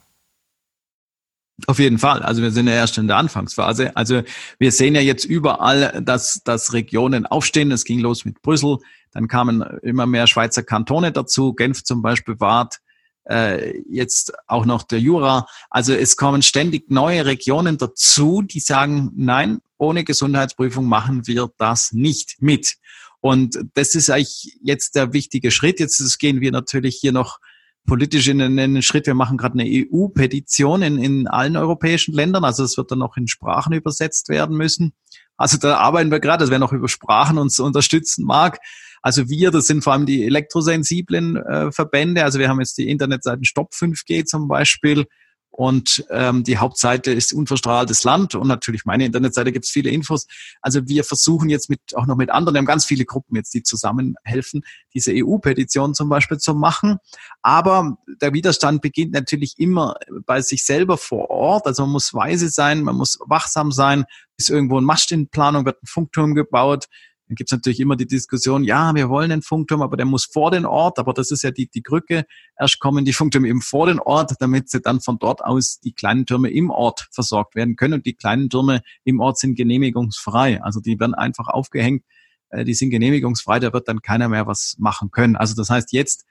Auf 1.66 1.80
jeden 1.80 1.98
Fall. 1.98 2.22
Also 2.22 2.44
wir 2.44 2.52
sind 2.52 2.68
ja 2.68 2.74
erst 2.74 2.98
in 3.00 3.08
der 3.08 3.18
Anfangsphase. 3.18 3.96
Also 3.96 4.22
wir 4.60 4.72
sehen 4.72 4.94
ja 4.94 5.02
jetzt 5.02 5.26
überall, 5.26 6.02
dass, 6.04 6.42
dass 6.44 6.74
Regionen 6.74 7.26
aufstehen. 7.26 7.72
Es 7.72 7.84
ging 7.84 8.00
los 8.00 8.26
mit 8.26 8.42
Brüssel. 8.44 8.78
Dann 9.12 9.28
kamen 9.28 9.64
immer 9.82 10.06
mehr 10.06 10.28
Schweizer 10.28 10.62
Kantone 10.62 11.12
dazu. 11.12 11.54
Genf 11.54 11.84
zum 11.84 12.04
Beispiel, 12.04 12.40
Waadt, 12.40 12.80
äh, 13.28 13.80
jetzt 13.90 14.34
auch 14.48 14.66
noch 14.66 14.84
der 14.84 15.00
Jura. 15.00 15.48
Also 15.72 15.94
es 15.94 16.16
kommen 16.16 16.44
ständig 16.44 16.92
neue 16.92 17.26
Regionen 17.26 17.80
dazu, 17.80 18.44
die 18.44 18.60
sagen, 18.60 19.12
nein, 19.16 19.60
ohne 19.78 20.04
Gesundheitsprüfung 20.04 20.86
machen 20.86 21.26
wir 21.26 21.50
das 21.58 21.92
nicht 21.92 22.36
mit. 22.40 22.78
Und 23.22 23.58
das 23.74 23.96
ist 23.96 24.10
eigentlich 24.10 24.58
jetzt 24.62 24.96
der 24.96 25.14
wichtige 25.14 25.52
Schritt. 25.52 25.80
Jetzt 25.80 26.20
gehen 26.20 26.42
wir 26.42 26.52
natürlich 26.52 26.98
hier 27.00 27.12
noch 27.12 27.40
politisch 27.88 28.28
in 28.28 28.42
einen 28.42 28.82
Schritt. 28.82 29.08
Wir 29.08 29.16
machen 29.16 29.38
gerade 29.38 29.60
eine 29.60 29.68
EU-Petition 29.68 30.82
in, 30.82 30.98
in 30.98 31.28
allen 31.28 31.58
europäischen 31.58 32.14
Ländern. 32.14 32.44
Also 32.44 32.64
es 32.64 32.78
wird 32.78 32.92
dann 32.92 33.00
noch 33.00 33.18
in 33.18 33.28
Sprachen 33.28 33.74
übersetzt 33.74 34.30
werden 34.30 34.56
müssen. 34.58 34.94
Also 35.38 35.58
da 35.58 35.78
arbeiten 35.78 36.12
wir 36.12 36.20
gerade, 36.20 36.44
dass 36.44 36.52
wer 36.52 36.60
noch 36.60 36.74
über 36.74 36.90
Sprachen 36.90 37.38
uns 37.38 37.60
unterstützen 37.60 38.26
mag. 38.26 38.60
Also 39.02 39.30
wir, 39.30 39.52
das 39.52 39.68
sind 39.68 39.84
vor 39.84 39.94
allem 39.94 40.06
die 40.06 40.26
elektrosensiblen 40.26 41.38
äh, 41.38 41.72
Verbände. 41.72 42.24
Also 42.24 42.40
wir 42.40 42.50
haben 42.50 42.60
jetzt 42.60 42.78
die 42.78 42.90
Internetseiten 42.90 43.46
Stop 43.46 43.72
5G 43.74 44.26
zum 44.26 44.48
Beispiel 44.48 45.06
und 45.50 46.06
ähm, 46.12 46.44
die 46.44 46.58
Hauptseite 46.58 47.12
ist 47.12 47.34
unverstrahltes 47.34 48.04
Land 48.04 48.36
und 48.36 48.48
natürlich 48.48 48.86
meine 48.86 49.06
Internetseite 49.06 49.52
gibt 49.52 49.66
es 49.66 49.72
viele 49.72 49.90
Infos. 49.90 50.28
Also 50.62 50.88
wir 50.88 51.04
versuchen 51.04 51.50
jetzt 51.50 51.70
mit 51.70 51.80
auch 51.96 52.06
noch 52.06 52.16
mit 52.16 52.30
anderen, 52.30 52.54
wir 52.54 52.60
haben 52.60 52.66
ganz 52.68 52.86
viele 52.86 53.06
Gruppen 53.06 53.36
jetzt, 53.36 53.54
die 53.56 53.64
zusammenhelfen, 53.64 54.64
diese 54.94 55.14
EU-Petition 55.16 55.96
zum 55.96 56.10
Beispiel 56.10 56.38
zu 56.38 56.54
machen. 56.54 56.98
Aber 57.42 57.98
der 58.22 58.34
Widerstand 58.34 58.82
beginnt 58.82 59.14
natürlich 59.14 59.56
immer 59.58 59.96
bei 60.26 60.42
sich 60.42 60.64
selber 60.64 60.98
vor 60.98 61.32
Ort. 61.32 61.66
Also 61.66 61.84
man 61.84 61.94
muss 61.94 62.14
weise 62.14 62.50
sein, 62.50 62.84
man 62.84 62.96
muss 62.96 63.18
wachsam 63.26 63.72
sein. 63.72 64.06
Ist 64.38 64.52
irgendwo 64.52 64.80
ein 64.80 64.84
Mast 64.84 65.12
in 65.12 65.28
Planung, 65.28 65.66
wird 65.66 65.82
ein 65.82 65.88
Funkturm 65.88 66.36
gebaut. 66.36 66.86
Dann 67.28 67.36
gibt 67.36 67.50
es 67.50 67.52
natürlich 67.52 67.80
immer 67.80 67.96
die 67.96 68.08
Diskussion, 68.08 68.64
ja, 68.64 68.96
wir 68.96 69.10
wollen 69.10 69.32
einen 69.32 69.42
Funkturm, 69.42 69.82
aber 69.82 69.98
der 69.98 70.06
muss 70.06 70.26
vor 70.26 70.52
den 70.52 70.66
Ort, 70.66 70.98
aber 70.98 71.14
das 71.14 71.32
ist 71.32 71.44
ja 71.44 71.52
die, 71.52 71.68
die 71.68 71.82
Krücke. 71.82 72.26
Erst 72.58 72.80
kommen 72.80 73.04
die 73.04 73.14
Funktürme 73.14 73.50
eben 73.50 73.62
vor 73.62 73.88
den 73.88 74.00
Ort, 74.00 74.36
damit 74.40 74.70
sie 74.70 74.82
dann 74.82 75.02
von 75.02 75.20
dort 75.20 75.44
aus 75.44 75.80
die 75.80 75.92
kleinen 75.92 76.26
Türme 76.26 76.50
im 76.50 76.70
Ort 76.70 77.08
versorgt 77.12 77.56
werden 77.56 77.76
können. 77.76 77.96
Und 77.96 78.06
die 78.06 78.14
kleinen 78.14 78.50
Türme 78.50 78.82
im 79.04 79.20
Ort 79.20 79.40
sind 79.40 79.56
genehmigungsfrei. 79.56 80.62
Also 80.62 80.80
die 80.80 81.00
werden 81.00 81.16
einfach 81.16 81.48
aufgehängt, 81.48 82.04
äh, 82.50 82.64
die 82.64 82.74
sind 82.74 82.92
genehmigungsfrei, 82.92 83.60
da 83.60 83.74
wird 83.74 83.88
dann 83.90 84.02
keiner 84.02 84.30
mehr 84.30 84.48
was 84.48 84.76
machen 84.80 85.12
können. 85.12 85.36
Also 85.36 85.54
das 85.54 85.70
heißt 85.70 85.92
jetzt, 85.92 86.26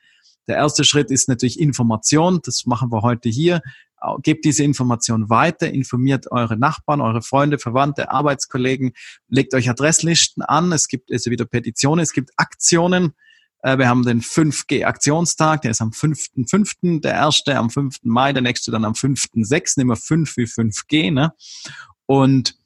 der 0.49 0.57
erste 0.57 0.85
Schritt 0.85 1.11
ist 1.11 1.29
natürlich 1.29 1.59
Information. 1.61 2.41
Das 2.45 2.67
machen 2.67 2.91
wir 2.93 3.03
heute 3.03 3.29
hier. 3.29 3.63
Gebt 4.23 4.45
diese 4.45 4.65
Information 4.65 5.31
weiter, 5.31 5.71
informiert 5.71 6.31
eure 6.31 6.57
Nachbarn, 6.57 7.01
eure 7.01 7.23
Freunde, 7.23 7.59
Verwandte, 7.59 8.11
Arbeitskollegen, 8.11 8.93
legt 9.29 9.55
euch 9.55 9.69
Adresslisten 9.69 10.43
an. 10.43 10.73
Es 10.73 10.89
gibt 10.89 11.11
also 11.11 11.31
wieder 11.31 11.45
Petitionen, 11.45 12.03
es 12.03 12.13
gibt 12.13 12.31
Aktionen. 12.37 13.15
Äh, 13.63 13.79
wir 13.79 13.89
haben 13.89 14.05
den 14.05 14.21
5G-Aktionstag, 14.21 15.63
der 15.63 15.73
ist 15.73 15.81
am 15.81 15.91
5.5., 15.91 17.01
der 17.01 17.13
erste 17.13 17.57
am 17.57 17.71
5. 17.71 18.01
Mai, 18.03 18.33
der 18.33 18.43
nächste 18.43 18.71
dann 18.71 18.85
am 18.85 18.93
5.6., 18.93 19.81
immer 19.81 19.97
5 19.97 20.37
wie 20.37 20.45
5G. 20.45 21.13
Ne? 21.13 21.33
Und 22.07 22.57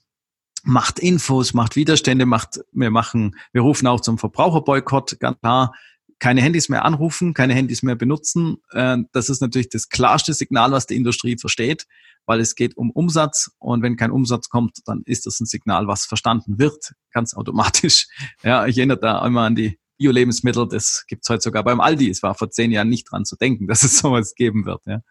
macht 0.62 0.98
Infos, 0.98 1.54
macht 1.54 1.76
Widerstände, 1.76 2.26
macht, 2.26 2.60
wir 2.72 2.90
machen, 2.90 3.36
wir 3.52 3.62
rufen 3.62 3.86
auch 3.86 4.00
zum 4.00 4.18
Verbraucherboykott, 4.18 5.18
ganz 5.20 5.38
klar, 5.40 5.74
keine 6.20 6.42
Handys 6.42 6.68
mehr 6.68 6.84
anrufen, 6.84 7.34
keine 7.34 7.54
Handys 7.54 7.82
mehr 7.82 7.96
benutzen. 7.96 8.58
Äh, 8.70 8.98
das 9.12 9.28
ist 9.28 9.40
natürlich 9.40 9.70
das 9.70 9.88
klarste 9.88 10.32
Signal, 10.34 10.70
was 10.70 10.86
die 10.86 10.96
Industrie 10.96 11.36
versteht, 11.36 11.86
weil 12.26 12.40
es 12.40 12.54
geht 12.54 12.76
um 12.76 12.90
Umsatz 12.90 13.50
und 13.58 13.82
wenn 13.82 13.96
kein 13.96 14.12
Umsatz 14.12 14.48
kommt, 14.48 14.78
dann 14.84 15.02
ist 15.06 15.26
das 15.26 15.40
ein 15.40 15.46
Signal, 15.46 15.88
was 15.88 16.04
verstanden 16.04 16.58
wird, 16.58 16.92
ganz 17.12 17.34
automatisch. 17.34 18.06
Ja, 18.42 18.66
ich 18.66 18.78
erinnere 18.78 19.00
da 19.00 19.26
immer 19.26 19.42
an 19.42 19.54
die 19.54 19.78
Bio-Lebensmittel, 20.00 20.66
das 20.66 21.04
gibt's 21.08 21.28
heute 21.28 21.42
sogar 21.42 21.62
beim 21.62 21.78
Aldi. 21.78 22.08
Es 22.08 22.22
war 22.22 22.34
vor 22.34 22.50
zehn 22.50 22.72
Jahren 22.72 22.88
nicht 22.88 23.10
dran 23.10 23.26
zu 23.26 23.36
denken, 23.36 23.66
dass 23.68 23.82
es 23.82 23.98
sowas 23.98 24.34
geben 24.34 24.64
wird. 24.64 24.80
Ja. 24.86 25.02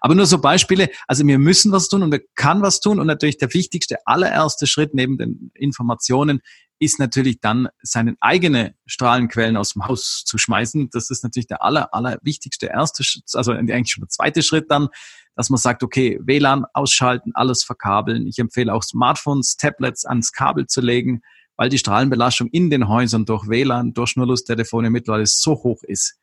Aber 0.00 0.14
nur 0.14 0.26
so 0.26 0.38
Beispiele. 0.38 0.90
Also 1.08 1.26
wir 1.26 1.38
müssen 1.38 1.72
was 1.72 1.88
tun 1.88 2.04
und 2.04 2.12
wir 2.12 2.22
kann 2.36 2.62
was 2.62 2.80
tun. 2.80 3.00
Und 3.00 3.08
natürlich 3.08 3.38
der 3.38 3.52
wichtigste, 3.52 3.96
allererste 4.06 4.68
Schritt 4.68 4.94
neben 4.94 5.18
den 5.18 5.50
Informationen 5.54 6.40
ist 6.78 6.98
natürlich 6.98 7.40
dann 7.40 7.68
seine 7.82 8.16
eigene 8.20 8.74
Strahlenquellen 8.86 9.56
aus 9.56 9.72
dem 9.72 9.86
Haus 9.86 10.24
zu 10.24 10.38
schmeißen. 10.38 10.90
Das 10.90 11.10
ist 11.10 11.24
natürlich 11.24 11.46
der 11.46 11.62
aller, 11.62 11.92
aller 11.92 12.18
wichtigste 12.22 12.66
erste, 12.66 13.04
also 13.34 13.52
eigentlich 13.52 13.90
schon 13.90 14.02
der 14.02 14.08
zweite 14.08 14.42
Schritt 14.42 14.70
dann, 14.70 14.88
dass 15.34 15.50
man 15.50 15.58
sagt, 15.58 15.82
okay, 15.82 16.18
WLAN 16.22 16.64
ausschalten, 16.72 17.32
alles 17.34 17.62
verkabeln. 17.64 18.26
Ich 18.26 18.38
empfehle 18.38 18.72
auch 18.72 18.82
Smartphones, 18.82 19.56
Tablets 19.56 20.04
ans 20.04 20.32
Kabel 20.32 20.66
zu 20.66 20.80
legen, 20.80 21.22
weil 21.56 21.68
die 21.68 21.78
Strahlenbelastung 21.78 22.48
in 22.48 22.70
den 22.70 22.88
Häusern 22.88 23.24
durch 23.24 23.48
WLAN, 23.48 23.92
durch 23.92 24.10
Schnurlustelefone 24.10 24.90
mittlerweile 24.90 25.26
so 25.26 25.52
hoch 25.54 25.82
ist, 25.82 26.18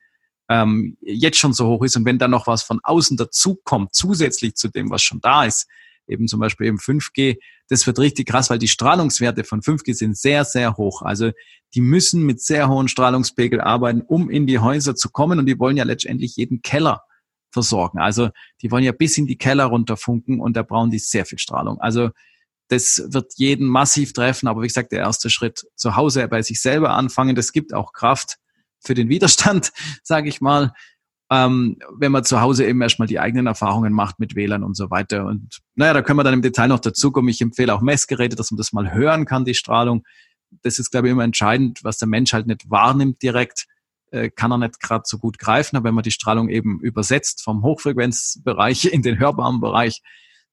ähm, 0.50 0.98
jetzt 1.02 1.38
schon 1.38 1.54
so 1.54 1.68
hoch 1.68 1.84
ist. 1.84 1.96
Und 1.98 2.06
wenn 2.06 2.20
dann 2.20 2.32
noch 2.32 2.48
was 2.48 2.64
von 2.64 2.80
außen 2.84 3.18
dazukommt, 3.18 3.94
zusätzlich 3.94 4.56
zu 4.56 4.70
dem, 4.70 4.90
was 4.90 5.02
schon 5.02 5.22
da 5.22 5.46
ist, 5.46 5.68
eben 6.08 6.28
zum 6.28 6.40
Beispiel 6.40 6.68
eben 6.68 6.78
5G, 6.78 7.38
das 7.70 7.86
wird 7.88 8.00
richtig 8.00 8.28
krass, 8.28 8.50
weil 8.50 8.60
die 8.60 8.68
Strahlungswerte 8.68 9.44
von 9.44 9.62
5G 9.62 9.94
sind 9.94 10.18
sehr, 10.18 10.46
sehr 10.46 10.78
hoch. 10.78 11.02
Also 11.02 11.32
die 11.74 11.82
müssen 11.82 12.24
mit 12.24 12.42
sehr 12.42 12.70
hohen 12.70 12.88
Strahlungspegel 12.88 13.60
arbeiten, 13.62 14.02
um 14.02 14.30
in 14.30 14.48
die 14.48 14.60
Häuser 14.60 14.96
zu 14.96 15.10
kommen. 15.10 15.40
Und 15.40 15.46
die 15.46 15.60
wollen 15.60 15.78
ja 15.78 15.84
letztendlich 15.84 16.36
jeden 16.36 16.62
Keller 16.62 17.02
versorgen. 17.52 18.00
Also 18.00 18.30
die 18.62 18.72
wollen 18.72 18.84
ja 18.84 18.92
bis 18.92 19.18
in 19.18 19.28
die 19.28 19.38
Keller 19.38 19.66
runterfunken 19.66 20.40
und 20.40 20.56
da 20.56 20.64
brauchen 20.64 20.92
die 20.92 21.00
sehr 21.00 21.26
viel 21.26 21.40
Strahlung. 21.40 21.80
Also 21.80 22.10
das 22.68 23.02
wird 23.10 23.34
jeden 23.36 23.68
massiv 23.68 24.14
treffen, 24.14 24.48
aber 24.48 24.62
wie 24.62 24.68
gesagt, 24.68 24.92
der 24.92 25.00
erste 25.00 25.30
Schritt 25.30 25.66
zu 25.76 25.96
Hause 25.96 26.28
bei 26.28 26.42
sich 26.42 26.62
selber 26.62 26.92
anfangen, 26.92 27.36
das 27.36 27.52
gibt 27.52 27.74
auch 27.74 27.94
Kraft 27.94 28.38
für 28.80 28.94
den 28.94 29.10
Widerstand, 29.10 29.72
sage 30.04 30.30
ich 30.30 30.42
mal, 30.42 30.74
ähm, 31.32 31.78
wenn 31.98 32.12
man 32.12 32.24
zu 32.24 32.42
Hause 32.42 32.66
eben 32.66 32.82
erstmal 32.82 33.08
die 33.08 33.20
eigenen 33.20 33.48
Erfahrungen 33.48 33.94
macht 33.94 34.20
mit 34.20 34.36
WLAN 34.36 34.64
und 34.64 34.78
so 34.78 34.92
weiter. 34.92 35.26
Und 35.26 35.60
naja, 35.76 35.94
da 35.94 36.02
können 36.02 36.20
wir 36.20 36.24
dann 36.24 36.36
im 36.36 36.42
Detail 36.42 36.68
noch 36.68 36.80
dazu 36.80 37.12
kommen. 37.12 37.30
Ich 37.30 37.42
empfehle 37.42 37.74
auch 37.74 37.82
Messgeräte, 37.82 38.36
dass 38.36 38.52
man 38.52 38.58
das 38.58 38.74
mal 38.74 38.94
hören 38.94 39.26
kann, 39.26 39.46
die 39.46 39.56
Strahlung. 39.56 40.04
Das 40.62 40.78
ist, 40.78 40.92
glaube 40.92 41.08
ich, 41.08 41.12
immer 41.12 41.24
entscheidend, 41.24 41.84
was 41.84 41.98
der 41.98 42.08
Mensch 42.08 42.34
halt 42.34 42.46
nicht 42.48 42.70
wahrnimmt 42.70 43.24
direkt, 43.24 43.66
äh, 44.12 44.30
kann 44.30 44.52
er 44.52 44.60
nicht 44.60 44.80
gerade 44.80 45.04
so 45.06 45.18
gut 45.18 45.40
greifen. 45.40 45.76
Aber 45.78 45.86
wenn 45.86 45.96
man 45.96 46.04
die 46.04 46.12
Strahlung 46.12 46.50
eben 46.50 46.80
übersetzt 46.80 47.44
vom 47.44 47.64
Hochfrequenzbereich 47.64 48.86
in 48.94 49.02
den 49.02 49.18
hörbaren 49.18 49.60
Bereich, 49.60 50.02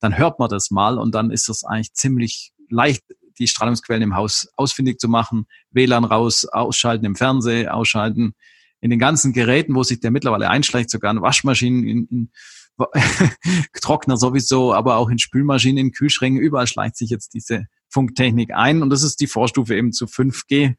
dann 0.00 0.17
hört 0.17 0.38
man 0.38 0.49
das 0.49 0.71
mal 0.71 0.99
und 0.99 1.14
dann 1.14 1.31
ist 1.31 1.49
es 1.49 1.64
eigentlich 1.64 1.93
ziemlich 1.93 2.52
leicht, 2.71 3.05
die 3.38 3.47
Strahlungsquellen 3.47 4.02
im 4.02 4.17
Haus 4.17 4.49
ausfindig 4.57 4.99
zu 4.99 5.09
machen, 5.09 5.47
WLAN 5.71 6.05
raus, 6.05 6.47
ausschalten 6.47 7.05
im 7.05 7.14
Fernsehen, 7.14 7.69
ausschalten 7.69 8.35
in 8.83 8.91
den 8.91 8.99
ganzen 8.99 9.33
Geräten, 9.33 9.75
wo 9.75 9.85
sich 9.85 10.01
der 10.01 10.11
mittlerweile 10.11 10.51
einschleicht, 10.51 10.91
sogar 10.91 11.12
in 11.12 11.23
Waschmaschinen, 11.23 11.85
in, 11.85 12.07
in 12.11 12.31
Trockner 13.81 14.17
sowieso, 14.17 14.75
aber 14.75 14.97
auch 14.97 15.09
in 15.09 15.19
Spülmaschinen, 15.19 15.87
in 15.87 15.93
Kühlschränken, 15.93 16.43
überall 16.43 16.67
schleicht 16.67 16.97
sich 16.97 17.09
jetzt 17.09 17.33
diese 17.33 17.67
Funktechnik 17.89 18.52
ein 18.52 18.83
und 18.83 18.91
das 18.91 19.02
ist 19.02 19.21
die 19.21 19.28
Vorstufe 19.28 19.76
eben 19.76 19.93
zu 19.93 20.06
5G 20.06 20.75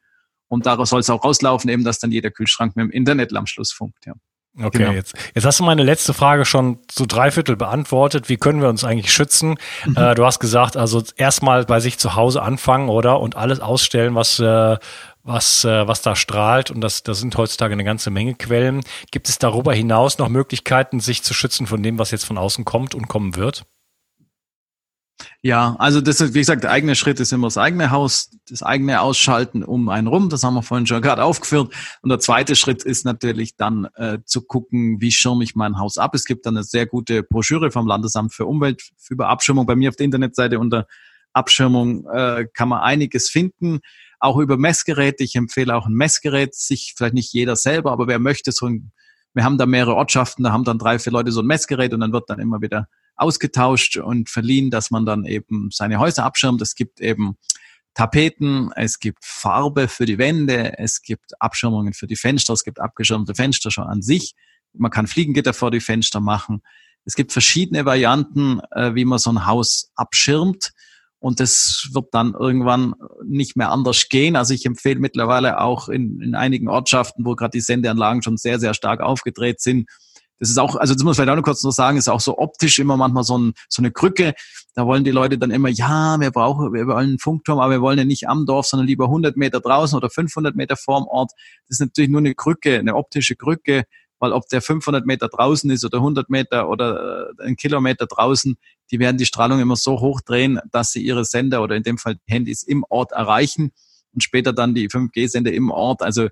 und 0.50 0.66
daraus 0.66 0.90
soll 0.90 1.00
es 1.00 1.10
auch 1.10 1.24
rauslaufen, 1.24 1.70
eben, 1.70 1.86
dass 1.86 2.00
dann 2.00 2.12
jeder 2.12 2.30
Kühlschrank 2.30 2.76
mit 2.76 2.84
dem 2.84 2.92
Internet 2.92 3.34
am 3.36 3.48
Schluss 3.48 3.72
funkt, 3.72 4.06
ja. 4.06 4.14
Okay, 4.62 4.80
genau. 4.80 4.92
jetzt, 4.92 5.16
jetzt 5.34 5.46
hast 5.46 5.60
du 5.60 5.64
meine 5.64 5.82
letzte 5.82 6.14
Frage 6.14 6.46
schon 6.46 6.78
zu 6.88 7.08
drei 7.08 7.32
Viertel 7.32 7.56
beantwortet. 7.56 8.30
Wie 8.30 8.38
können 8.38 8.62
wir 8.62 8.70
uns 8.70 8.84
eigentlich 8.84 9.12
schützen? 9.12 9.56
Mhm. 9.84 9.98
Äh, 9.98 10.14
du 10.14 10.24
hast 10.26 10.40
gesagt, 10.40 10.78
also 10.78 11.02
erstmal 11.16 11.66
bei 11.66 11.80
sich 11.80 11.98
zu 11.98 12.14
Hause 12.14 12.44
anfangen, 12.44 12.88
oder? 12.88 13.20
Und 13.20 13.36
alles 13.36 13.60
ausstellen, 13.60 14.14
was, 14.14 14.38
äh, 14.38 14.78
was, 15.24 15.64
äh, 15.64 15.88
was 15.88 16.02
da 16.02 16.16
strahlt. 16.16 16.70
Und 16.70 16.82
das, 16.82 17.04
das 17.04 17.20
sind 17.20 17.36
heutzutage 17.38 17.74
eine 17.74 17.84
ganze 17.84 18.12
Menge 18.12 18.36
Quellen. 18.36 18.82
Gibt 19.12 19.30
es 19.30 19.40
darüber 19.40 19.74
hinaus 19.74 20.18
noch 20.18 20.30
Möglichkeiten, 20.30 21.00
sich 21.00 21.24
zu 21.24 21.34
schützen 21.34 21.68
von 21.68 21.82
dem, 21.82 21.98
was 21.98 22.12
jetzt 22.12 22.26
von 22.26 22.38
außen 22.38 22.66
kommt 22.66 22.94
und 22.94 23.08
kommen 23.08 23.36
wird? 23.36 23.66
Ja, 25.42 25.76
also 25.80 26.02
das 26.02 26.20
ist, 26.22 26.34
wie 26.34 26.40
gesagt, 26.40 26.64
der 26.64 26.72
eigene 26.72 26.96
Schritt 26.96 27.20
ist 27.20 27.32
immer 27.32 27.48
das 27.48 27.58
eigene 27.58 27.92
Haus, 27.92 28.32
das 28.50 28.64
eigene 28.64 29.00
Ausschalten 29.00 29.64
um 29.64 29.88
einen 29.90 30.08
rum, 30.08 30.30
das 30.30 30.44
haben 30.44 30.56
wir 30.56 30.64
vorhin 30.64 30.88
schon 30.88 31.02
gerade 31.02 31.24
aufgeführt. 31.24 31.74
Und 32.02 32.10
der 32.10 32.20
zweite 32.20 32.56
Schritt 32.56 32.84
ist 32.84 33.06
natürlich 33.06 33.56
dann 33.56 33.88
äh, 33.96 34.20
zu 34.26 34.42
gucken, 34.42 35.00
wie 35.00 35.12
schirme 35.12 35.44
ich 35.44 35.56
mein 35.56 35.78
Haus 35.78 35.98
ab. 35.98 36.16
Es 36.16 36.26
gibt 36.26 36.46
dann 36.46 36.58
eine 36.58 36.64
sehr 36.64 36.88
gute 36.88 37.24
Broschüre 37.24 37.72
vom 37.72 37.88
Landesamt 37.88 38.34
für 38.34 38.46
Umwelt 38.46 38.82
über 39.10 39.30
Abschirmung. 39.30 39.66
Bei 39.66 39.76
mir 39.76 39.90
auf 39.90 39.96
der 39.96 40.06
Internetseite 40.06 40.60
unter 40.60 40.88
Abschirmung 41.32 42.06
äh, 42.10 42.48
kann 42.54 42.70
man 42.70 42.82
einiges 42.82 43.30
finden, 43.30 43.80
auch 44.24 44.38
über 44.38 44.58
Messgeräte. 44.58 45.24
Ich 45.24 45.36
empfehle 45.36 45.76
auch 45.76 45.86
ein 45.86 45.94
Messgerät, 45.94 46.56
sich 46.56 46.94
vielleicht 46.96 47.14
nicht 47.14 47.34
jeder 47.34 47.56
selber, 47.56 47.92
aber 47.92 48.08
wer 48.08 48.20
möchte 48.20 48.52
so 48.54 48.68
ein, 48.68 48.92
wir 49.34 49.44
haben 49.44 49.58
da 49.58 49.66
mehrere 49.66 49.96
Ortschaften, 49.96 50.44
da 50.44 50.52
haben 50.52 50.64
dann 50.64 50.80
drei, 50.80 50.98
vier 50.98 51.12
Leute 51.12 51.32
so 51.32 51.42
ein 51.42 51.48
Messgerät 51.48 51.94
und 51.94 52.00
dann 52.00 52.14
wird 52.14 52.30
dann 52.30 52.40
immer 52.40 52.62
wieder 52.62 52.88
ausgetauscht 53.16 53.98
und 53.98 54.30
verliehen, 54.30 54.72
dass 54.72 54.92
man 54.92 55.06
dann 55.06 55.26
eben 55.26 55.70
seine 55.72 56.00
Häuser 56.00 56.24
abschirmt. 56.24 56.62
Es 56.62 56.76
gibt 56.76 57.02
eben 57.02 57.38
Tapeten, 57.96 58.72
es 58.76 59.00
gibt 59.00 59.24
Farbe 59.26 59.90
für 59.90 60.06
die 60.06 60.18
Wände, 60.18 60.78
es 60.78 61.02
gibt 61.02 61.40
Abschirmungen 61.42 61.94
für 61.94 62.08
die 62.08 62.16
Fenster, 62.16 62.54
es 62.54 62.64
gibt 62.64 62.80
abgeschirmte 62.80 63.36
Fenster 63.36 63.72
schon 63.72 63.88
an 63.88 64.02
sich. 64.02 64.36
Man 64.74 64.90
kann 64.90 65.06
Fliegengitter 65.06 65.54
vor 65.54 65.70
die 65.70 65.82
Fenster 65.82 66.22
machen. 66.22 66.62
Es 67.04 67.16
gibt 67.16 67.34
verschiedene 67.34 67.86
Varianten, 67.86 68.62
äh, 68.72 68.96
wie 68.96 69.06
man 69.06 69.20
so 69.20 69.32
ein 69.32 69.46
Haus 69.46 69.92
abschirmt. 69.96 70.72
Und 71.24 71.40
das 71.40 71.88
wird 71.94 72.08
dann 72.12 72.34
irgendwann 72.34 72.96
nicht 73.26 73.56
mehr 73.56 73.72
anders 73.72 74.10
gehen. 74.10 74.36
Also 74.36 74.54
ich 74.54 74.66
empfehle 74.66 75.00
mittlerweile 75.00 75.62
auch 75.62 75.88
in, 75.88 76.20
in 76.20 76.36
einigen 76.36 76.68
Ortschaften, 76.68 77.24
wo 77.24 77.36
gerade 77.36 77.52
die 77.52 77.62
Sendeanlagen 77.62 78.22
schon 78.22 78.36
sehr, 78.36 78.60
sehr 78.60 78.74
stark 78.74 79.00
aufgedreht 79.00 79.62
sind, 79.62 79.88
das 80.44 80.50
ist 80.50 80.58
auch, 80.58 80.76
also 80.76 80.94
das 80.94 81.02
muss 81.04 81.14
ich 81.14 81.16
vielleicht 81.16 81.32
auch 81.32 81.38
noch 81.38 81.44
kurz 81.44 81.64
noch 81.64 81.72
sagen, 81.72 81.98
ist 81.98 82.10
auch 82.10 82.20
so 82.20 82.38
optisch 82.38 82.78
immer 82.80 82.98
manchmal 82.98 83.24
so, 83.24 83.38
ein, 83.38 83.54
so 83.70 83.82
eine 83.82 83.92
Krücke. 83.92 84.34
Da 84.76 84.86
wollen 84.86 85.06
die 85.06 85.12
Leute 85.12 85.38
dann 85.38 85.52
immer, 85.52 85.70
ja, 85.70 86.20
wir 86.20 86.32
brauchen, 86.32 86.74
wir 86.74 86.86
wollen 86.86 87.12
einen 87.12 87.20
Funkturm, 87.20 87.60
aber 87.60 87.72
wir 87.72 87.82
wollen 87.82 87.98
ja 87.98 88.04
nicht 88.04 88.28
am 88.28 88.46
Dorf, 88.46 88.66
sondern 88.66 88.86
lieber 88.86 89.06
100 89.06 89.38
Meter 89.38 89.62
draußen 89.62 89.96
oder 89.96 90.10
500 90.10 90.54
Meter 90.54 90.76
vorm 90.76 91.06
Ort. 91.08 91.32
Das 91.70 91.76
ist 91.76 91.80
natürlich 91.80 92.10
nur 92.12 92.20
eine 92.20 92.36
Krücke, 92.36 92.78
eine 92.78 92.96
optische 92.96 93.38
Krücke, 93.38 93.86
weil 94.24 94.32
ob 94.32 94.48
der 94.48 94.62
500 94.62 95.06
Meter 95.06 95.28
draußen 95.28 95.70
ist 95.70 95.84
oder 95.84 95.98
100 95.98 96.30
Meter 96.30 96.70
oder 96.70 97.34
äh, 97.38 97.44
ein 97.44 97.58
Kilometer 97.58 98.06
draußen, 98.06 98.56
die 98.90 99.00
werden 99.00 99.18
die 99.18 99.26
Strahlung 99.26 99.60
immer 99.60 99.76
so 99.76 100.00
hochdrehen, 100.00 100.62
dass 100.72 100.94
sie 100.94 101.04
ihre 101.04 101.26
Sender 101.26 101.62
oder 101.62 101.76
in 101.76 101.84
dem 101.84 101.98
Fall 101.98 102.16
Handys 102.26 102.64
im 102.64 102.86
Ort 102.88 103.12
erreichen 103.12 103.74
und 104.14 104.24
später 104.24 104.54
dann 104.54 104.76
die 104.76 104.88
5G-Sender 104.88 105.52
im 105.52 105.72
Ort. 105.72 106.02
Also 106.02 106.30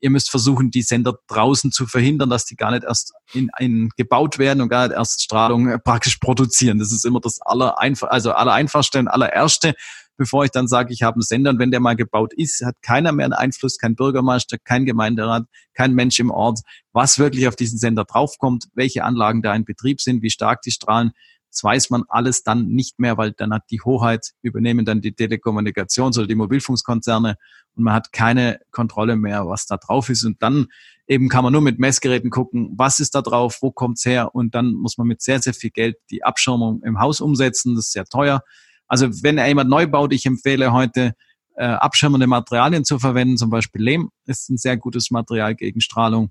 ihr 0.00 0.08
müsst 0.08 0.30
versuchen, 0.30 0.70
die 0.70 0.80
Sender 0.80 1.18
draußen 1.26 1.72
zu 1.72 1.86
verhindern, 1.86 2.30
dass 2.30 2.46
die 2.46 2.56
gar 2.56 2.70
nicht 2.70 2.84
erst 2.84 3.12
in, 3.34 3.50
in 3.58 3.90
gebaut 3.98 4.38
werden 4.38 4.62
und 4.62 4.70
gar 4.70 4.88
nicht 4.88 4.96
erst 4.96 5.22
Strahlung 5.22 5.68
äh, 5.68 5.78
praktisch 5.78 6.16
produzieren. 6.16 6.78
Das 6.78 6.90
ist 6.90 7.04
immer 7.04 7.20
das 7.20 7.42
aller 7.42 7.78
also 7.78 8.32
aller 8.32 8.52
einfachste 8.54 8.98
und 8.98 9.08
allererste, 9.08 9.74
bevor 10.16 10.44
ich 10.44 10.50
dann 10.50 10.68
sage, 10.68 10.92
ich 10.92 11.02
habe 11.02 11.16
einen 11.16 11.22
Sender 11.22 11.50
und 11.50 11.58
wenn 11.58 11.70
der 11.70 11.80
mal 11.80 11.96
gebaut 11.96 12.32
ist, 12.34 12.64
hat 12.64 12.76
keiner 12.82 13.12
mehr 13.12 13.26
einen 13.26 13.32
Einfluss, 13.32 13.78
kein 13.78 13.94
Bürgermeister, 13.94 14.58
kein 14.58 14.84
Gemeinderat, 14.84 15.44
kein 15.74 15.94
Mensch 15.94 16.18
im 16.20 16.30
Ort, 16.30 16.60
was 16.92 17.18
wirklich 17.18 17.48
auf 17.48 17.56
diesen 17.56 17.78
Sender 17.78 18.04
draufkommt, 18.04 18.66
welche 18.74 19.04
Anlagen 19.04 19.42
da 19.42 19.54
in 19.54 19.64
Betrieb 19.64 20.00
sind, 20.00 20.22
wie 20.22 20.30
stark 20.30 20.62
die 20.62 20.70
strahlen. 20.70 21.12
Das 21.50 21.64
weiß 21.64 21.90
man 21.90 22.04
alles 22.08 22.42
dann 22.42 22.68
nicht 22.68 22.98
mehr, 22.98 23.16
weil 23.16 23.32
dann 23.32 23.52
hat 23.54 23.62
die 23.70 23.80
Hoheit 23.80 24.32
übernehmen 24.42 24.84
dann 24.84 25.00
die 25.00 25.12
Telekommunikations- 25.12 26.18
oder 26.18 26.26
die 26.26 26.34
Mobilfunkkonzerne 26.34 27.36
und 27.76 27.84
man 27.84 27.94
hat 27.94 28.12
keine 28.12 28.60
Kontrolle 28.72 29.16
mehr, 29.16 29.46
was 29.46 29.66
da 29.66 29.78
drauf 29.78 30.10
ist. 30.10 30.24
Und 30.24 30.42
dann 30.42 30.66
eben 31.06 31.28
kann 31.28 31.44
man 31.44 31.52
nur 31.52 31.62
mit 31.62 31.78
Messgeräten 31.78 32.30
gucken, 32.30 32.74
was 32.76 33.00
ist 33.00 33.14
da 33.14 33.22
drauf, 33.22 33.58
wo 33.62 33.70
kommt's 33.70 34.04
her 34.04 34.34
und 34.34 34.54
dann 34.54 34.74
muss 34.74 34.98
man 34.98 35.06
mit 35.06 35.22
sehr, 35.22 35.40
sehr 35.40 35.54
viel 35.54 35.70
Geld 35.70 35.96
die 36.10 36.24
Abschirmung 36.24 36.82
im 36.82 36.98
Haus 37.00 37.20
umsetzen. 37.20 37.74
Das 37.74 37.86
ist 37.86 37.92
sehr 37.92 38.04
teuer. 38.04 38.42
Also 38.88 39.08
wenn 39.22 39.38
jemand 39.38 39.70
neu 39.70 39.86
baut, 39.86 40.12
ich 40.12 40.26
empfehle 40.26 40.72
heute, 40.72 41.14
äh, 41.56 41.64
abschirmende 41.64 42.26
Materialien 42.26 42.84
zu 42.84 42.98
verwenden, 42.98 43.36
zum 43.36 43.50
Beispiel 43.50 43.82
Lehm 43.82 44.10
ist 44.26 44.50
ein 44.50 44.58
sehr 44.58 44.76
gutes 44.76 45.10
Material 45.10 45.54
gegen 45.54 45.80
Strahlung. 45.80 46.30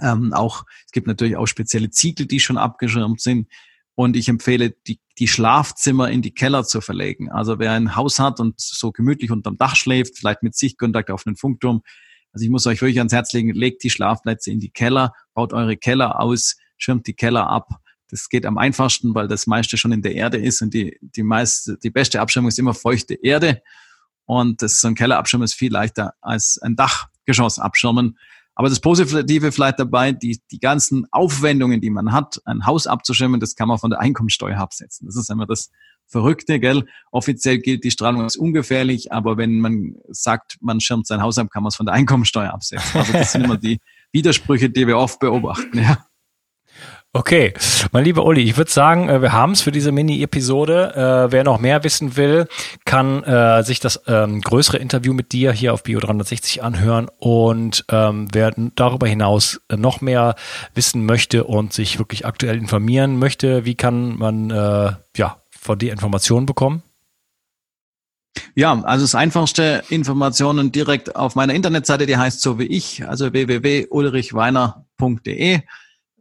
Ähm, 0.00 0.32
auch 0.32 0.64
es 0.86 0.92
gibt 0.92 1.06
natürlich 1.06 1.36
auch 1.36 1.46
spezielle 1.46 1.90
Ziegel, 1.90 2.26
die 2.26 2.40
schon 2.40 2.56
abgeschirmt 2.56 3.20
sind. 3.20 3.48
Und 3.94 4.16
ich 4.16 4.28
empfehle, 4.28 4.70
die, 4.86 4.98
die 5.18 5.28
Schlafzimmer 5.28 6.10
in 6.10 6.22
die 6.22 6.32
Keller 6.32 6.64
zu 6.64 6.80
verlegen. 6.80 7.30
Also 7.30 7.58
wer 7.58 7.72
ein 7.72 7.96
Haus 7.96 8.18
hat 8.18 8.40
und 8.40 8.58
so 8.58 8.92
gemütlich 8.92 9.30
unterm 9.30 9.58
Dach 9.58 9.76
schläft, 9.76 10.16
vielleicht 10.16 10.42
mit 10.42 10.54
Sichtkontakt 10.54 11.10
auf 11.10 11.26
einen 11.26 11.36
Funkturm, 11.36 11.82
also 12.32 12.44
ich 12.44 12.50
muss 12.50 12.66
euch 12.66 12.80
wirklich 12.80 12.98
ans 12.98 13.12
Herz 13.12 13.32
legen, 13.32 13.52
legt 13.52 13.82
die 13.82 13.90
Schlafplätze 13.90 14.50
in 14.50 14.60
die 14.60 14.70
Keller, 14.70 15.14
baut 15.34 15.52
eure 15.52 15.76
Keller 15.76 16.20
aus, 16.20 16.56
schirmt 16.78 17.06
die 17.06 17.14
Keller 17.14 17.48
ab. 17.48 17.80
Das 18.10 18.28
geht 18.28 18.44
am 18.46 18.58
einfachsten, 18.58 19.14
weil 19.14 19.28
das 19.28 19.46
meiste 19.46 19.76
schon 19.76 19.92
in 19.92 20.02
der 20.02 20.14
Erde 20.14 20.38
ist 20.38 20.62
und 20.62 20.74
die, 20.74 20.98
die 21.00 21.22
meiste, 21.22 21.78
die 21.78 21.90
beste 21.90 22.20
Abschirmung 22.20 22.48
ist 22.48 22.58
immer 22.58 22.74
feuchte 22.74 23.14
Erde. 23.14 23.62
Und 24.24 24.62
das, 24.62 24.80
so 24.80 24.88
ein 24.88 24.94
Kellerabschirm 24.94 25.42
ist 25.42 25.54
viel 25.54 25.72
leichter 25.72 26.14
als 26.20 26.58
ein 26.62 26.76
Dachgeschoss 26.76 27.58
abschirmen. 27.58 28.18
Aber 28.54 28.68
das 28.68 28.80
Positive 28.80 29.52
vielleicht 29.52 29.78
dabei, 29.78 30.12
die, 30.12 30.40
die 30.50 30.58
ganzen 30.58 31.06
Aufwendungen, 31.12 31.80
die 31.80 31.90
man 31.90 32.12
hat, 32.12 32.40
ein 32.44 32.66
Haus 32.66 32.86
abzuschirmen, 32.86 33.40
das 33.40 33.54
kann 33.54 33.68
man 33.68 33.78
von 33.78 33.90
der 33.90 34.00
Einkommensteuer 34.00 34.58
absetzen. 34.58 35.06
Das 35.06 35.16
ist 35.16 35.30
immer 35.30 35.46
das 35.46 35.70
Verrückte, 36.06 36.60
gell? 36.60 36.86
Offiziell 37.10 37.58
gilt 37.58 37.84
die 37.84 37.90
Strahlung 37.90 38.22
als 38.22 38.36
ungefährlich, 38.36 39.12
aber 39.12 39.36
wenn 39.36 39.60
man 39.60 39.94
sagt, 40.08 40.58
man 40.60 40.80
schirmt 40.80 41.06
sein 41.06 41.22
Haus 41.22 41.38
ab, 41.38 41.48
kann 41.50 41.62
man 41.62 41.68
es 41.68 41.76
von 41.76 41.86
der 41.86 41.94
Einkommensteuer 41.94 42.52
absetzen. 42.52 43.00
Also 43.00 43.12
das 43.12 43.32
sind 43.32 43.44
immer 43.44 43.56
die 43.56 43.80
Widersprüche, 44.12 44.68
die 44.68 44.86
wir 44.86 44.98
oft 44.98 45.20
beobachten, 45.20 45.78
ja. 45.78 46.04
Okay, 47.12 47.54
mein 47.90 48.04
lieber 48.04 48.24
Uli, 48.24 48.42
ich 48.42 48.56
würde 48.56 48.70
sagen, 48.70 49.08
äh, 49.08 49.20
wir 49.20 49.32
haben 49.32 49.50
es 49.50 49.62
für 49.62 49.72
diese 49.72 49.90
Mini-Episode. 49.90 50.94
Äh, 50.94 51.32
wer 51.32 51.42
noch 51.42 51.58
mehr 51.58 51.82
wissen 51.82 52.16
will, 52.16 52.46
kann 52.84 53.24
äh, 53.24 53.64
sich 53.64 53.80
das 53.80 54.00
ähm, 54.06 54.40
größere 54.40 54.76
Interview 54.76 55.12
mit 55.12 55.32
dir 55.32 55.50
hier 55.50 55.74
auf 55.74 55.82
Bio 55.82 55.98
360 55.98 56.62
anhören. 56.62 57.08
Und 57.18 57.84
ähm, 57.90 58.28
wer 58.32 58.54
darüber 58.76 59.08
hinaus 59.08 59.60
noch 59.76 60.00
mehr 60.00 60.36
wissen 60.74 61.04
möchte 61.04 61.42
und 61.42 61.72
sich 61.72 61.98
wirklich 61.98 62.26
aktuell 62.26 62.56
informieren 62.56 63.18
möchte, 63.18 63.64
wie 63.64 63.74
kann 63.74 64.16
man 64.16 64.50
äh, 64.50 64.92
ja 65.16 65.38
von 65.50 65.80
dir 65.80 65.90
Informationen 65.90 66.46
bekommen? 66.46 66.84
Ja, 68.54 68.80
also 68.82 69.02
das 69.02 69.16
einfachste 69.16 69.82
Informationen 69.88 70.70
direkt 70.70 71.16
auf 71.16 71.34
meiner 71.34 71.54
Internetseite, 71.54 72.06
die 72.06 72.16
heißt 72.16 72.40
so 72.40 72.60
wie 72.60 72.66
ich, 72.66 73.04
also 73.04 73.32
www.ulrichweiner.de. 73.32 75.60